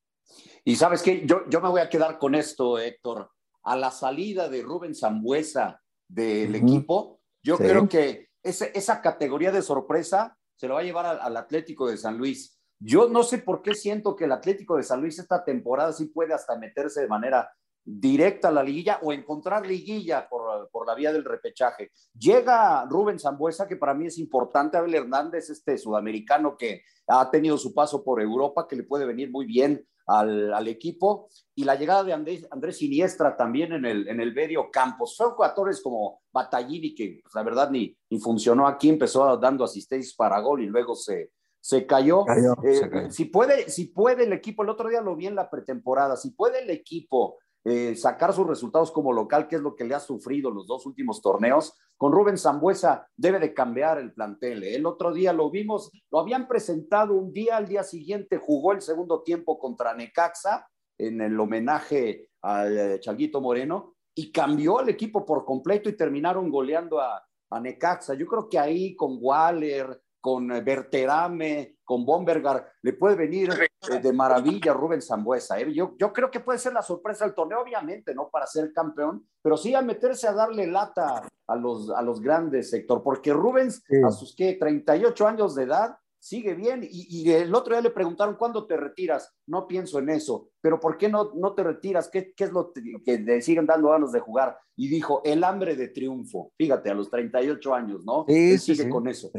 Y 0.65 0.75
sabes 0.75 1.01
qué, 1.01 1.25
yo, 1.25 1.47
yo 1.49 1.61
me 1.61 1.69
voy 1.69 1.81
a 1.81 1.89
quedar 1.89 2.17
con 2.17 2.35
esto, 2.35 2.79
Héctor. 2.79 3.29
A 3.63 3.75
la 3.75 3.91
salida 3.91 4.49
de 4.49 4.61
Rubén 4.61 4.95
Zambuesa 4.95 5.81
del 6.07 6.55
equipo, 6.55 7.19
yo 7.41 7.57
creo 7.57 7.87
que 7.87 8.29
esa 8.41 9.01
categoría 9.01 9.51
de 9.51 9.61
sorpresa 9.61 10.37
se 10.55 10.67
lo 10.67 10.75
va 10.75 10.81
a 10.81 10.83
llevar 10.83 11.05
al, 11.05 11.37
Atlético 11.37 11.87
de 11.87 11.97
San 11.97 12.17
Luis. 12.17 12.59
Yo 12.79 13.09
no 13.09 13.23
sé 13.23 13.39
por 13.39 13.61
qué 13.61 13.73
siento 13.73 14.15
que 14.15 14.25
el 14.25 14.31
Atlético 14.31 14.77
de 14.77 14.83
San 14.83 15.01
Luis 15.01 15.17
esta 15.19 15.43
temporada 15.43 15.93
sí 15.93 16.05
puede 16.05 16.33
hasta 16.33 16.57
meterse 16.57 17.01
de 17.01 17.07
manera 17.07 17.49
directa 17.85 18.47
a 18.47 18.51
la 18.51 18.63
liguilla 18.63 18.99
o 19.01 19.11
encontrar 19.11 19.65
liguilla 19.65 20.27
por, 20.29 20.69
por, 20.69 20.87
la 20.87 20.95
vía 20.95 21.11
del 21.11 21.25
repechaje. 21.25 21.91
Llega 22.17 22.85
Rubén 22.85 23.19
Zambuesa, 23.19 23.67
que 23.67 23.75
para 23.75 23.93
mí 23.93 24.07
es 24.07 24.17
importante, 24.17 24.77
Abel 24.77 24.95
Hernández, 24.95 25.49
este 25.49 25.77
sudamericano 25.77 26.55
que 26.57 26.83
ha 27.07 27.29
tenido 27.29 27.57
su 27.57 27.73
paso 27.73 28.03
por 28.03 28.21
Europa, 28.21 28.67
que 28.67 28.77
le 28.77 28.83
puede 28.83 29.05
venir 29.05 29.31
muy 29.31 29.45
bien 29.45 29.85
al, 30.05 30.53
al 30.53 30.67
equipo, 30.67 31.29
y 31.55 31.63
la 31.63 31.75
llegada 31.75 32.03
de 32.03 32.13
Andrés, 32.13 32.47
Andrés 32.51 32.77
Siniestra 32.77 33.37
también 33.37 33.73
en 33.73 33.85
el, 33.85 34.07
en 34.07 34.19
el 34.19 34.33
medio 34.33 34.69
campo. 34.71 35.05
Son 35.05 35.31
jugadores 35.31 35.81
como 35.81 36.21
Batallini, 36.31 36.95
que 36.95 37.19
pues, 37.21 37.33
la 37.35 37.43
verdad 37.43 37.69
ni, 37.69 37.95
ni 38.09 38.19
funcionó 38.19 38.67
aquí, 38.67 38.89
empezó 38.89 39.37
dando 39.37 39.63
asistencias 39.63 40.15
para 40.15 40.39
gol 40.39 40.63
y 40.63 40.67
luego 40.67 40.95
se, 40.95 41.31
se 41.59 41.85
cayó. 41.85 42.25
Eh, 42.63 43.09
si, 43.09 43.25
puede, 43.25 43.69
si 43.69 43.85
puede 43.85 44.25
el 44.25 44.33
equipo, 44.33 44.63
el 44.63 44.69
otro 44.69 44.89
día 44.89 45.01
lo 45.01 45.15
vi 45.15 45.27
en 45.27 45.35
la 45.35 45.49
pretemporada, 45.49 46.17
si 46.17 46.31
puede 46.31 46.63
el 46.63 46.69
equipo 46.69 47.37
eh, 47.65 47.95
sacar 47.95 48.33
sus 48.33 48.45
resultados 48.45 48.91
como 48.91 49.13
local, 49.13 49.47
que 49.47 49.55
es 49.55 49.61
lo 49.61 49.75
que 49.75 49.85
le 49.85 49.95
ha 49.95 49.99
sufrido 50.01 50.51
los 50.51 50.67
dos 50.67 50.85
últimos 50.85 51.21
torneos. 51.21 51.73
Con 51.95 52.11
Rubén 52.11 52.37
Zambuesa 52.37 53.07
debe 53.15 53.39
de 53.39 53.53
cambiar 53.53 53.99
el 53.99 54.13
plantel. 54.13 54.63
¿eh? 54.63 54.75
El 54.75 54.85
otro 54.85 55.13
día 55.13 55.31
lo 55.31 55.49
vimos, 55.49 55.89
lo 56.11 56.19
habían 56.19 56.47
presentado 56.47 57.13
un 57.13 57.31
día, 57.31 57.55
al 57.55 57.67
día 57.67 57.83
siguiente 57.83 58.37
jugó 58.37 58.73
el 58.73 58.81
segundo 58.81 59.23
tiempo 59.23 59.57
contra 59.57 59.93
Necaxa 59.93 60.67
en 60.97 61.21
el 61.21 61.39
homenaje 61.39 62.27
al 62.41 62.77
eh, 62.77 62.99
Changuito 62.99 63.39
Moreno 63.39 63.95
y 64.13 64.31
cambió 64.31 64.81
el 64.81 64.89
equipo 64.89 65.25
por 65.25 65.45
completo 65.45 65.87
y 65.87 65.95
terminaron 65.95 66.49
goleando 66.49 66.99
a, 66.99 67.23
a 67.49 67.59
Necaxa. 67.61 68.13
Yo 68.15 68.25
creo 68.27 68.49
que 68.49 68.59
ahí 68.59 68.93
con 68.93 69.17
Waller, 69.21 70.02
con 70.23 70.47
Berterame, 70.47 71.79
con 71.83 72.05
Bombergar, 72.05 72.65
le 72.81 72.93
puede 72.93 73.17
venir 73.17 73.49
eh, 73.51 73.99
de 73.99 74.13
maravilla 74.13 74.71
Rubén 74.71 75.01
Zambuesa. 75.01 75.59
¿eh? 75.59 75.73
Yo, 75.73 75.97
yo 75.99 76.13
creo 76.13 76.31
que 76.31 76.39
puede 76.39 76.59
ser 76.59 76.71
la 76.71 76.81
sorpresa 76.81 77.25
del 77.25 77.35
torneo, 77.35 77.59
obviamente, 77.59 78.15
¿no? 78.15 78.29
Para 78.29 78.47
ser 78.47 78.71
campeón, 78.71 79.27
pero 79.41 79.57
sí 79.57 79.75
a 79.75 79.81
meterse 79.81 80.25
a 80.29 80.31
darle 80.31 80.65
lata 80.65 81.27
a 81.45 81.55
los, 81.57 81.89
a 81.89 82.01
los 82.01 82.21
grandes, 82.21 82.69
sector, 82.69 83.03
porque 83.03 83.33
Rubens, 83.33 83.83
a 84.07 84.11
sus 84.11 84.33
¿qué? 84.33 84.53
38 84.53 85.27
años 85.27 85.55
de 85.55 85.63
edad, 85.63 85.97
sigue 86.19 86.53
bien. 86.53 86.87
Y, 86.89 87.29
el 87.29 87.53
otro 87.53 87.73
día 87.73 87.81
le 87.81 87.89
preguntaron, 87.89 88.37
¿cuándo 88.37 88.65
te 88.65 88.77
retiras? 88.77 89.35
No 89.45 89.67
pienso 89.67 89.99
en 89.99 90.09
eso, 90.09 90.51
pero 90.61 90.79
¿por 90.79 90.97
qué 90.97 91.09
no, 91.09 91.33
no 91.35 91.53
te 91.53 91.63
retiras? 91.63 92.09
¿Qué, 92.09 92.31
qué 92.33 92.45
es 92.45 92.53
lo 92.53 92.71
que 92.71 93.19
le 93.19 93.41
siguen 93.41 93.65
dando 93.65 93.89
ganas 93.89 94.13
de 94.13 94.21
jugar? 94.21 94.57
Y 94.77 94.87
dijo, 94.87 95.21
el 95.25 95.43
hambre 95.43 95.75
de 95.75 95.89
triunfo. 95.89 96.53
Fíjate, 96.57 96.89
a 96.91 96.93
los 96.93 97.09
38 97.09 97.75
años, 97.75 98.05
¿no? 98.05 98.23
Sí, 98.25 98.57
sigue 98.57 98.87
con 98.87 99.09
eso 99.09 99.29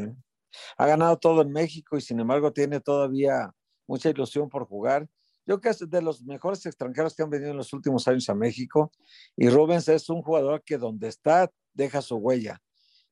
ha 0.77 0.85
ganado 0.87 1.17
todo 1.17 1.41
en 1.41 1.51
México 1.51 1.97
y 1.97 2.01
sin 2.01 2.19
embargo 2.19 2.51
tiene 2.51 2.79
todavía 2.79 3.51
mucha 3.87 4.09
ilusión 4.09 4.49
por 4.49 4.65
jugar. 4.65 5.07
Yo 5.45 5.59
creo 5.59 5.61
que 5.61 5.69
es 5.69 5.89
de 5.89 6.01
los 6.01 6.23
mejores 6.23 6.65
extranjeros 6.65 7.15
que 7.15 7.23
han 7.23 7.29
venido 7.29 7.51
en 7.51 7.57
los 7.57 7.71
últimos 7.73 8.07
años 8.07 8.27
a 8.29 8.35
México 8.35 8.91
y 9.37 9.49
Rubens 9.49 9.87
es 9.87 10.09
un 10.09 10.21
jugador 10.21 10.63
que 10.63 10.77
donde 10.77 11.07
está 11.07 11.51
deja 11.73 12.01
su 12.01 12.15
huella. 12.15 12.61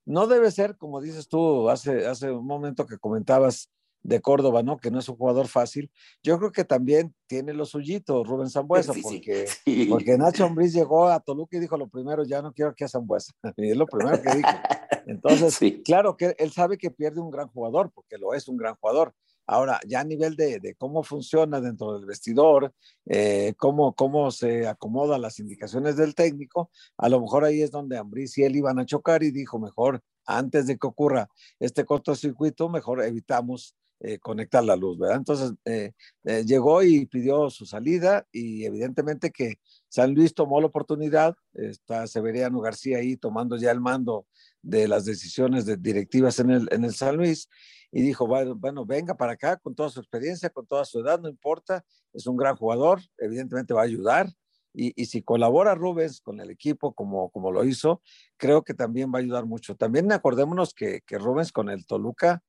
No 0.05 0.27
debe 0.27 0.51
ser, 0.51 0.77
como 0.77 0.99
dices 0.99 1.27
tú 1.27 1.69
hace, 1.69 2.07
hace 2.07 2.31
un 2.31 2.45
momento 2.45 2.85
que 2.85 2.97
comentabas, 2.97 3.69
de 4.03 4.21
Córdoba, 4.21 4.61
¿no? 4.63 4.77
Que 4.77 4.91
no 4.91 4.99
es 4.99 5.09
un 5.09 5.15
jugador 5.15 5.47
fácil. 5.47 5.89
Yo 6.21 6.37
creo 6.37 6.51
que 6.51 6.65
también 6.65 7.15
tiene 7.27 7.53
lo 7.53 7.65
suyito 7.65 8.23
Rubén 8.23 8.49
Zambuesa, 8.49 8.93
porque, 9.01 9.47
porque 9.89 10.17
Nacho 10.17 10.45
Ambriz 10.45 10.73
llegó 10.73 11.07
a 11.07 11.19
Toluca 11.19 11.57
y 11.57 11.61
dijo 11.61 11.77
lo 11.77 11.87
primero, 11.87 12.23
ya 12.23 12.41
no 12.41 12.53
quiero 12.53 12.75
que 12.75 12.83
a 12.83 12.89
Zambuesa. 12.89 13.33
Y 13.57 13.71
es 13.71 13.77
lo 13.77 13.87
primero 13.87 14.21
que 14.21 14.35
dijo. 14.35 14.49
Entonces, 15.07 15.59
claro 15.83 16.15
que 16.15 16.35
él 16.37 16.51
sabe 16.51 16.77
que 16.77 16.91
pierde 16.91 17.21
un 17.21 17.31
gran 17.31 17.47
jugador, 17.47 17.91
porque 17.93 18.17
lo 18.17 18.33
es 18.33 18.47
un 18.47 18.57
gran 18.57 18.75
jugador. 18.75 19.13
Ahora, 19.45 19.79
ya 19.85 19.99
a 19.99 20.05
nivel 20.05 20.37
de, 20.37 20.59
de 20.59 20.73
cómo 20.75 21.03
funciona 21.03 21.59
dentro 21.59 21.93
del 21.93 22.05
vestidor, 22.05 22.73
eh, 23.05 23.53
cómo, 23.57 23.93
cómo 23.93 24.31
se 24.31 24.67
acomodan 24.67 25.21
las 25.21 25.39
indicaciones 25.39 25.97
del 25.97 26.15
técnico, 26.15 26.71
a 26.97 27.09
lo 27.09 27.19
mejor 27.19 27.43
ahí 27.43 27.61
es 27.61 27.69
donde 27.69 27.97
Ambriz 27.97 28.37
y 28.37 28.43
él 28.43 28.55
iban 28.55 28.79
a 28.79 28.85
chocar 28.85 29.21
y 29.21 29.31
dijo, 29.31 29.59
mejor 29.59 30.01
antes 30.25 30.67
de 30.67 30.77
que 30.77 30.87
ocurra 30.87 31.29
este 31.59 31.83
cortocircuito, 31.83 32.69
mejor 32.69 33.03
evitamos 33.03 33.75
eh, 34.05 34.19
conectar 34.19 34.61
la 34.65 34.75
luz, 34.75 34.99
¿verdad? 34.99 35.15
Entonces 35.15 35.53
eh, 35.63 35.93
eh, 36.25 36.43
llegó 36.45 36.83
y 36.83 37.05
pidió 37.05 37.49
su 37.49 37.65
salida 37.65 38.27
y 38.33 38.65
evidentemente 38.65 39.31
que 39.31 39.53
San 39.87 40.13
Luis 40.13 40.33
tomó 40.33 40.59
la 40.59 40.67
oportunidad, 40.67 41.37
está 41.53 42.05
Severiano 42.07 42.59
García 42.59 42.97
ahí 42.97 43.15
tomando 43.15 43.55
ya 43.55 43.71
el 43.71 43.79
mando 43.79 44.27
de 44.61 44.89
las 44.89 45.05
decisiones 45.05 45.65
de 45.65 45.77
directivas 45.77 46.37
en 46.39 46.49
el, 46.49 46.67
en 46.73 46.83
el 46.83 46.93
San 46.93 47.15
Luis 47.15 47.47
y 47.93 48.01
dijo, 48.01 48.27
bueno, 48.27 48.55
bueno, 48.55 48.85
venga 48.85 49.15
para 49.15 49.31
acá 49.31 49.55
con 49.55 49.73
toda 49.73 49.87
su 49.87 50.01
experiencia, 50.01 50.49
con 50.49 50.67
toda 50.67 50.83
su 50.83 50.99
edad, 50.99 51.21
no 51.21 51.29
importa, 51.29 51.85
es 52.11 52.27
un 52.27 52.35
gran 52.35 52.57
jugador, 52.57 52.99
evidentemente 53.17 53.73
va 53.73 53.83
a 53.83 53.85
ayudar. 53.85 54.27
Y, 54.73 54.91
y, 55.01 55.05
si 55.05 55.21
colabora 55.21 55.75
Rubens 55.75 56.19
con 56.19 56.41
el 56.41 56.49
equipo 56.49 56.93
como, 56.93 57.29
como 57.29 57.51
lo 57.51 57.63
hizo, 57.63 58.01
creo 58.35 58.63
que 58.63 58.73
también 58.73 59.13
va 59.13 59.19
a 59.19 59.21
ayudar 59.21 59.45
mucho. 59.45 59.75
También 59.75 60.11
acordémonos 60.11 60.73
que, 60.73 61.01
que 61.05 61.19
Rubens 61.19 61.51
con 61.51 61.69
el 61.69 61.85
Toluca 61.85 62.41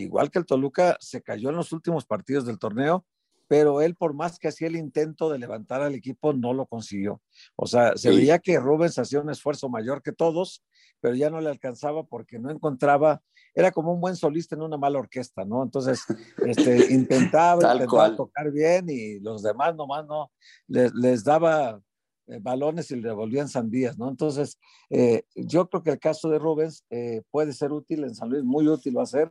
igual 0.00 0.30
que 0.30 0.38
el 0.38 0.46
Toluca, 0.46 0.96
se 1.00 1.22
cayó 1.22 1.50
en 1.50 1.56
los 1.56 1.72
últimos 1.72 2.04
partidos 2.06 2.46
del 2.46 2.58
torneo, 2.58 3.04
pero 3.50 3.80
él 3.80 3.96
por 3.96 4.14
más 4.14 4.38
que 4.38 4.46
hacía 4.46 4.68
el 4.68 4.76
intento 4.76 5.28
de 5.28 5.40
levantar 5.40 5.82
al 5.82 5.96
equipo, 5.96 6.32
no 6.32 6.54
lo 6.54 6.66
consiguió. 6.66 7.20
O 7.56 7.66
sea, 7.66 7.96
se 7.96 8.10
veía 8.10 8.38
que 8.38 8.60
Rubens 8.60 8.96
hacía 8.96 9.20
un 9.20 9.28
esfuerzo 9.28 9.68
mayor 9.68 10.02
que 10.02 10.12
todos, 10.12 10.62
pero 11.00 11.16
ya 11.16 11.30
no 11.30 11.40
le 11.40 11.50
alcanzaba 11.50 12.04
porque 12.04 12.38
no 12.38 12.52
encontraba, 12.52 13.22
era 13.52 13.72
como 13.72 13.92
un 13.92 14.00
buen 14.00 14.14
solista 14.14 14.54
en 14.54 14.62
una 14.62 14.76
mala 14.76 15.00
orquesta, 15.00 15.44
¿no? 15.44 15.64
Entonces, 15.64 16.04
este, 16.46 16.92
intentaba, 16.94 17.72
intentaba 17.72 18.14
tocar 18.14 18.52
bien 18.52 18.86
y 18.88 19.18
los 19.18 19.42
demás 19.42 19.74
nomás 19.74 20.06
no, 20.06 20.30
les, 20.68 21.24
daba 21.24 21.82
eh, 22.28 22.38
balones 22.40 22.88
y 22.92 23.00
le 23.00 23.08
devolvían 23.08 23.48
sandías, 23.48 23.98
¿no? 23.98 24.08
Entonces, 24.08 24.60
eh, 24.90 25.24
yo 25.34 25.68
creo 25.68 25.82
que 25.82 25.90
el 25.90 25.98
caso 25.98 26.28
de 26.28 26.38
Rubens 26.38 26.84
eh, 26.88 27.22
puede 27.32 27.52
ser 27.52 27.72
útil 27.72 28.04
en 28.04 28.14
San 28.14 28.30
Luis, 28.30 28.44
muy 28.44 28.68
útil 28.68 28.96
va 28.96 29.02
a 29.02 29.06
ser, 29.06 29.28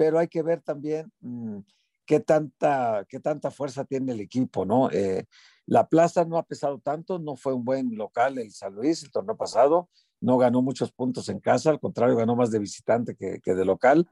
pero 0.00 0.18
hay 0.18 0.28
que 0.28 0.40
ver 0.40 0.62
también 0.62 1.12
mm, 1.20 1.58
qué, 2.06 2.20
tanta, 2.20 3.04
qué 3.06 3.20
tanta 3.20 3.50
fuerza 3.50 3.84
tiene 3.84 4.12
el 4.12 4.20
equipo, 4.20 4.64
¿no? 4.64 4.90
Eh, 4.90 5.26
la 5.66 5.90
plaza 5.90 6.24
no 6.24 6.38
ha 6.38 6.42
pesado 6.42 6.78
tanto, 6.78 7.18
no 7.18 7.36
fue 7.36 7.52
un 7.52 7.66
buen 7.66 7.94
local 7.96 8.38
el 8.38 8.50
San 8.50 8.74
Luis 8.74 9.02
el 9.02 9.10
torneo 9.10 9.36
pasado, 9.36 9.90
no 10.22 10.38
ganó 10.38 10.62
muchos 10.62 10.90
puntos 10.90 11.28
en 11.28 11.38
casa, 11.38 11.68
al 11.68 11.80
contrario, 11.80 12.16
ganó 12.16 12.34
más 12.34 12.50
de 12.50 12.60
visitante 12.60 13.14
que, 13.14 13.40
que 13.40 13.54
de 13.54 13.66
local. 13.66 14.08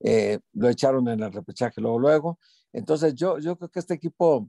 Eh, 0.00 0.40
lo 0.52 0.68
echaron 0.68 1.08
en 1.08 1.22
el 1.22 1.32
repechaje 1.32 1.80
luego, 1.80 1.98
luego. 1.98 2.38
Entonces, 2.74 3.14
yo, 3.14 3.38
yo 3.38 3.56
creo 3.56 3.70
que 3.70 3.78
este 3.78 3.94
equipo, 3.94 4.46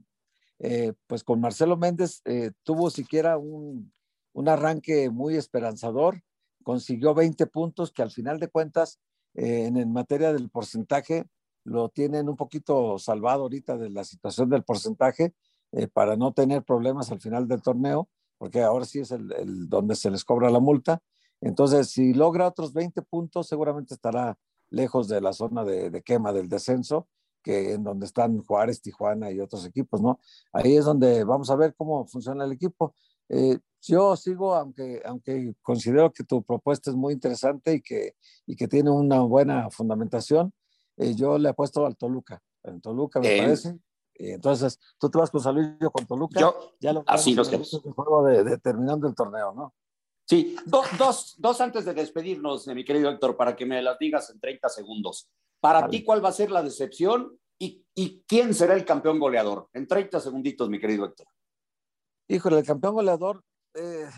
eh, 0.58 0.92
pues 1.06 1.24
con 1.24 1.40
Marcelo 1.40 1.78
Méndez, 1.78 2.20
tuvo 2.64 2.90
siquiera 2.90 3.38
un, 3.38 3.90
un 4.34 4.46
arranque 4.46 5.08
muy 5.08 5.36
esperanzador, 5.36 6.22
consiguió 6.62 7.14
20 7.14 7.46
puntos 7.46 7.92
que 7.92 8.02
al 8.02 8.10
final 8.10 8.38
de 8.38 8.48
cuentas 8.48 9.00
eh, 9.34 9.66
en, 9.66 9.92
materia 9.92 10.32
del 10.32 10.50
porcentaje, 10.50 11.24
lo 11.64 11.88
tienen 11.88 12.28
un 12.28 12.36
poquito 12.36 12.98
salvado 12.98 13.42
ahorita 13.42 13.76
de 13.76 13.90
la 13.90 14.04
situación 14.04 14.48
del 14.50 14.64
porcentaje 14.64 15.34
eh, 15.72 15.88
para 15.88 16.16
no 16.16 16.32
tener 16.32 16.64
problemas 16.64 17.10
al 17.10 17.20
final 17.20 17.48
del 17.48 17.62
torneo, 17.62 18.08
porque 18.38 18.62
ahora 18.62 18.84
sí 18.84 19.00
es 19.00 19.10
el, 19.12 19.68
donde 19.68 19.94
se 19.94 20.10
les 20.10 20.24
cobra 20.24 20.50
la 20.50 20.60
multa. 20.60 21.00
Entonces, 21.40 21.90
si 21.90 22.12
logra 22.14 22.48
otros 22.48 22.72
20 22.72 23.02
puntos, 23.02 23.48
seguramente 23.48 23.94
estará 23.94 24.38
lejos 24.70 25.08
de 25.08 25.20
la 25.20 25.32
zona 25.32 25.64
de, 25.64 26.02
quema 26.02 26.32
del 26.32 26.48
descenso, 26.48 27.08
que 27.42 27.72
en 27.74 27.84
donde 27.84 28.06
están 28.06 28.42
Juárez, 28.42 28.80
Tijuana 28.80 29.30
y 29.30 29.40
otros 29.40 29.66
equipos, 29.66 30.00
¿no? 30.00 30.20
Ahí 30.52 30.76
es 30.76 30.84
donde 30.84 31.24
vamos 31.24 31.50
a 31.50 31.56
ver 31.56 31.74
cómo 31.74 32.06
funciona 32.06 32.44
el 32.44 32.52
equipo. 32.52 32.94
Eh, 33.28 33.58
yo 33.82 34.16
sigo, 34.16 34.54
aunque, 34.54 35.02
aunque 35.04 35.54
considero 35.60 36.12
que 36.12 36.24
tu 36.24 36.42
propuesta 36.42 36.90
es 36.90 36.96
muy 36.96 37.12
interesante 37.12 37.74
y 37.74 37.82
que, 37.82 38.14
y 38.46 38.54
que 38.54 38.68
tiene 38.68 38.90
una 38.90 39.20
buena 39.20 39.70
fundamentación, 39.70 40.52
eh, 40.96 41.14
yo 41.14 41.38
le 41.38 41.48
apuesto 41.48 41.84
al 41.84 41.96
Toluca. 41.96 42.40
En 42.62 42.80
Toluca 42.80 43.18
me 43.20 43.38
parece. 43.38 43.76
entonces, 44.14 44.78
tú 44.98 45.10
te 45.10 45.18
vas 45.18 45.30
con 45.30 45.40
San 45.40 45.56
Luis, 45.56 45.68
yo 45.80 45.90
con 45.90 46.06
Toluca. 46.06 46.40
Yo, 46.40 46.74
ya 46.78 46.92
lo 46.92 47.02
así 47.06 47.34
los 47.34 47.48
queremos. 47.48 47.82
juego 47.94 48.24
de, 48.24 48.58
terminando 48.58 49.08
el 49.08 49.14
torneo, 49.14 49.52
¿no? 49.52 49.74
Sí, 50.24 50.56
dos, 50.66 51.34
dos 51.38 51.60
antes 51.60 51.84
de 51.84 51.92
despedirnos, 51.92 52.68
mi 52.68 52.84
querido 52.84 53.10
Héctor, 53.10 53.36
para 53.36 53.56
que 53.56 53.66
me 53.66 53.82
las 53.82 53.98
digas 53.98 54.30
en 54.30 54.38
30 54.38 54.68
segundos. 54.68 55.28
Para 55.60 55.88
ti, 55.88 56.04
¿cuál 56.04 56.24
va 56.24 56.28
a 56.28 56.32
ser 56.32 56.50
la 56.50 56.62
decepción 56.62 57.38
y, 57.58 57.84
y, 57.94 58.22
quién 58.26 58.54
será 58.54 58.74
el 58.74 58.84
campeón 58.84 59.18
goleador? 59.18 59.68
En 59.72 59.86
30 59.86 60.20
segunditos, 60.20 60.68
mi 60.68 60.80
querido 60.80 61.04
Héctor. 61.04 61.26
Híjole, 62.28 62.60
el 62.60 62.66
campeón 62.66 62.94
goleador, 62.94 63.44
eh, 63.74 64.08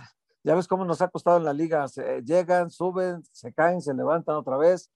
ya 0.44 0.54
ves 0.54 0.68
cómo 0.68 0.84
nos 0.84 1.00
ha 1.00 1.08
costado 1.08 1.38
en 1.38 1.44
la 1.44 1.52
liga. 1.52 1.86
llegan, 2.24 2.70
suben, 2.70 3.22
se 3.32 3.52
caen, 3.52 3.80
se 3.80 3.94
levantan 3.94 4.36
otra 4.36 4.56
vez. 4.56 4.90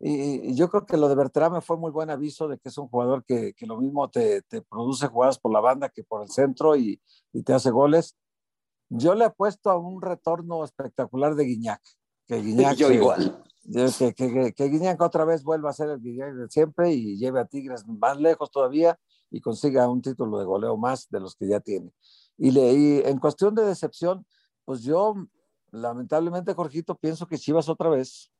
Y, 0.00 0.54
yo 0.54 0.68
creo 0.68 0.84
que 0.84 0.96
lo 0.96 1.08
de 1.08 1.14
Berterame 1.14 1.60
fue 1.60 1.76
muy 1.76 1.90
buen 1.90 2.10
aviso 2.10 2.48
de 2.48 2.58
que 2.58 2.68
es 2.68 2.78
un 2.78 2.88
jugador 2.88 3.24
que, 3.24 3.54
que 3.54 3.66
lo 3.66 3.78
mismo 3.78 4.10
te, 4.10 4.42
te, 4.42 4.60
produce 4.60 5.06
jugadas 5.06 5.38
por 5.38 5.52
la 5.52 5.60
banda 5.60 5.88
que 5.88 6.02
por 6.02 6.22
el 6.22 6.28
centro 6.28 6.76
y, 6.76 7.00
y, 7.32 7.42
te 7.42 7.54
hace 7.54 7.70
goles. 7.70 8.16
Yo 8.88 9.14
le 9.14 9.24
apuesto 9.24 9.70
a 9.70 9.78
un 9.78 10.02
retorno 10.02 10.64
espectacular 10.64 11.34
de 11.36 11.44
Guiñac. 11.44 11.80
Que 12.26 12.42
Guiñac 12.42 12.76
yo 12.76 12.90
igual. 12.90 13.42
Que, 13.62 14.12
que, 14.12 14.52
que, 14.52 14.68
Guiñac 14.68 15.00
otra 15.00 15.24
vez 15.24 15.42
vuelva 15.42 15.70
a 15.70 15.72
ser 15.72 15.88
el 15.88 16.00
Guiñac 16.00 16.34
de 16.34 16.48
siempre 16.48 16.92
y 16.92 17.16
lleve 17.16 17.40
a 17.40 17.46
Tigres 17.46 17.86
más 17.86 18.20
lejos 18.20 18.50
todavía 18.50 18.98
y 19.30 19.40
consiga 19.40 19.88
un 19.88 20.02
título 20.02 20.38
de 20.38 20.44
goleo 20.44 20.76
más 20.76 21.08
de 21.08 21.20
los 21.20 21.34
que 21.34 21.48
ya 21.48 21.60
tiene. 21.60 21.90
Y, 22.36 22.50
le, 22.50 22.72
y 22.72 23.02
en 23.04 23.18
cuestión 23.18 23.54
de 23.54 23.64
decepción, 23.64 24.26
pues 24.64 24.82
yo, 24.82 25.14
lamentablemente, 25.70 26.54
Jorgito, 26.54 26.94
pienso 26.96 27.26
que 27.26 27.38
Chivas 27.38 27.68
otra 27.68 27.88
vez. 27.88 28.32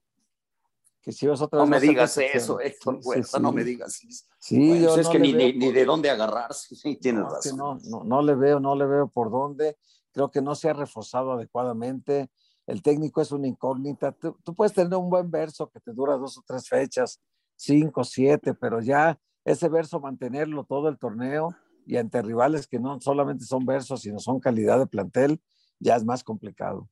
Que 1.00 1.12
Chivas 1.12 1.40
otra 1.40 1.60
vez. 1.60 1.68
No 1.68 1.76
me 1.76 1.80
digas 1.80 2.16
eso, 2.18 2.60
Héctor 2.60 3.00
no 3.40 3.52
me 3.52 3.62
digas 3.62 4.02
eso. 4.02 4.24
Sí, 4.38 4.80
yo 4.80 4.96
es 4.96 5.08
que 5.08 5.18
ni, 5.18 5.32
ni, 5.32 5.72
de 5.72 5.84
dónde 5.84 6.10
agarrarse, 6.10 6.74
sí, 6.74 6.96
tienes 6.96 7.24
no, 7.24 7.30
razón. 7.30 7.56
No, 7.56 7.78
no, 7.84 8.04
no, 8.04 8.22
le 8.22 8.34
veo, 8.34 8.58
no 8.58 8.74
le 8.74 8.86
veo 8.86 9.08
por 9.08 9.30
dónde. 9.30 9.76
Creo 10.12 10.30
que 10.30 10.40
no 10.40 10.54
se 10.54 10.70
ha 10.70 10.72
reforzado 10.72 11.32
adecuadamente. 11.32 12.30
El 12.66 12.82
técnico 12.82 13.20
es 13.20 13.30
una 13.32 13.46
incógnita. 13.46 14.12
Tú, 14.12 14.36
tú 14.42 14.54
puedes 14.54 14.72
tener 14.72 14.96
un 14.96 15.10
buen 15.10 15.30
verso 15.30 15.68
que 15.68 15.80
te 15.80 15.92
dura 15.92 16.16
dos 16.16 16.38
o 16.38 16.42
tres 16.46 16.68
fechas, 16.68 17.20
cinco, 17.54 18.02
siete, 18.04 18.54
pero 18.54 18.80
ya 18.80 19.18
ese 19.44 19.68
verso 19.68 20.00
mantenerlo 20.00 20.64
todo 20.64 20.88
el 20.88 20.98
torneo 20.98 21.54
y 21.86 21.96
ante 21.96 22.22
rivales 22.22 22.66
que 22.66 22.78
no 22.78 23.00
solamente 23.00 23.44
son 23.44 23.64
versos, 23.64 24.02
sino 24.02 24.18
son 24.18 24.40
calidad 24.40 24.78
de 24.78 24.86
plantel, 24.86 25.40
ya 25.78 25.96
es 25.96 26.04
más 26.04 26.24
complicado. 26.24 26.88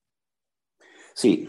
Sí, 1.15 1.49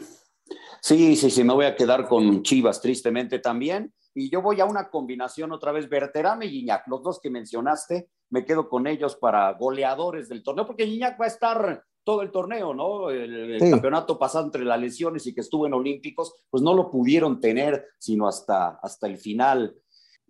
sí, 0.82 1.16
sí, 1.16 1.30
sí, 1.30 1.44
me 1.44 1.54
voy 1.54 1.66
a 1.66 1.76
quedar 1.76 2.08
con 2.08 2.44
Chivas 2.44 2.82
tristemente 2.82 3.40
también. 3.40 3.94
Y 4.16 4.30
yo 4.30 4.42
voy 4.42 4.62
a 4.62 4.66
una 4.66 4.90
combinación 4.90 5.52
otra 5.52 5.72
vez, 5.72 5.90
Berterame 5.90 6.46
y 6.46 6.52
Guiñac, 6.52 6.88
los 6.88 7.02
dos 7.02 7.20
que 7.20 7.32
mencionaste, 7.32 8.10
me 8.30 8.46
quedo 8.46 8.70
con 8.70 8.86
ellos 8.86 9.16
para 9.16 9.52
goleadores 9.54 10.30
del 10.30 10.44
torneo, 10.44 10.68
porque 10.68 10.86
Guiñac 10.86 11.20
va 11.20 11.26
a 11.26 11.30
estar 11.30 11.84
todo 12.04 12.22
el 12.22 12.32
torneo, 12.32 12.74
¿no? 12.74 13.10
El, 13.10 13.60
campeonato 13.60 14.20
pasado 14.20 14.46
entre 14.46 14.66
las 14.66 14.80
lesiones 14.80 15.26
y 15.26 15.34
que 15.34 15.42
estuvo 15.42 15.66
en 15.66 15.74
Olímpicos, 15.74 16.36
pues 16.50 16.62
no 16.62 16.74
lo 16.74 16.92
pudieron 16.92 17.40
tener 17.40 17.88
sino 17.98 18.28
hasta, 18.28 18.80
hasta 18.82 19.08
el 19.08 19.18
final. 19.18 19.76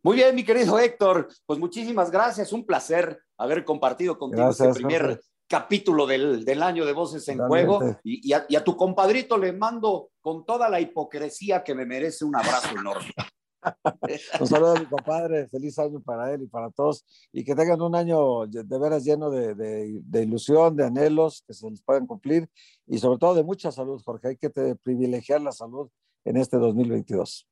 Muy 0.06 0.18
bien, 0.18 0.36
mi 0.36 0.44
querido 0.44 0.78
Héctor, 0.78 1.30
pues 1.46 1.58
muchísimas 1.60 2.12
gracias, 2.12 2.52
un 2.52 2.66
placer 2.66 3.22
haber 3.38 3.63
compartido 3.63 4.18
contigo 4.18 4.50
este 4.50 4.74
primer 4.74 5.22
capítulo 5.48 6.06
del, 6.06 6.44
del, 6.44 6.62
año 6.62 6.86
de 6.86 6.92
Voces 6.92 7.26
en 7.30 7.38
Juego. 7.38 7.80
Y, 8.04 8.34
a, 8.34 8.63
tu 8.66 8.76
compadrito 8.76 9.38
le 9.38 9.54
mando 9.54 10.10
con 10.20 10.46
toda 10.46 10.68
la 10.70 10.82
hipocresía 10.82 11.63
que 11.63 11.74
me 11.74 11.86
merece 11.86 12.26
un 12.26 12.36
abrazo 12.36 12.78
enorme. 12.78 13.13
un 14.42 14.48
saludo 14.48 14.76
a 14.76 14.80
mi 14.82 14.88
compadre, 14.88 15.48
feliz 15.48 15.80
año 15.80 16.02
para 16.02 16.34
él 16.34 16.42
y 16.44 16.48
para 16.48 16.70
todos, 16.70 17.06
y 17.32 17.46
que 17.46 17.56
tengan 17.56 17.82
un 17.82 17.96
año 17.96 18.46
de 18.46 18.78
veras 18.78 19.06
lleno 19.06 19.30
de, 19.30 19.56
de, 19.56 20.02
de 20.04 20.24
ilusión, 20.24 20.76
de 20.76 20.86
anhelos, 20.86 21.46
que 21.48 21.54
se 21.54 21.70
les 21.70 21.82
puedan 21.82 22.08
cumplir, 22.08 22.50
y 22.88 22.98
sobre 22.98 23.20
todo 23.20 23.36
de 23.36 23.44
mucha 23.44 23.72
salud, 23.72 24.02
Jorge. 24.04 24.28
Hay 24.28 24.36
que 24.36 24.50
te, 24.50 24.76
privilegiar 24.76 25.39
la 25.39 25.54
salud 25.54 25.89
en 26.26 26.36
este 26.36 26.58
2022. 26.58 27.48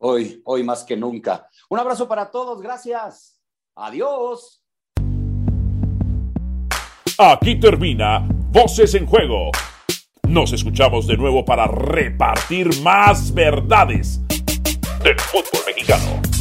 Hoy, 0.00 0.40
hoy 0.44 0.62
más 0.62 0.84
que 0.84 0.96
nunca. 0.96 1.48
Un 1.68 1.78
abrazo 1.78 2.06
para 2.06 2.30
todos, 2.30 2.62
gracias. 2.62 3.40
Adiós. 3.74 4.62
Aquí 7.18 7.58
termina 7.58 8.26
Voces 8.52 8.94
en 8.94 9.06
Juego. 9.06 9.50
Nos 10.28 10.52
escuchamos 10.52 11.06
de 11.06 11.16
nuevo 11.16 11.44
para 11.44 11.66
repartir 11.66 12.80
más 12.82 13.34
verdades 13.34 14.20
del 15.02 15.18
fútbol 15.18 15.62
mexicano. 15.66 16.37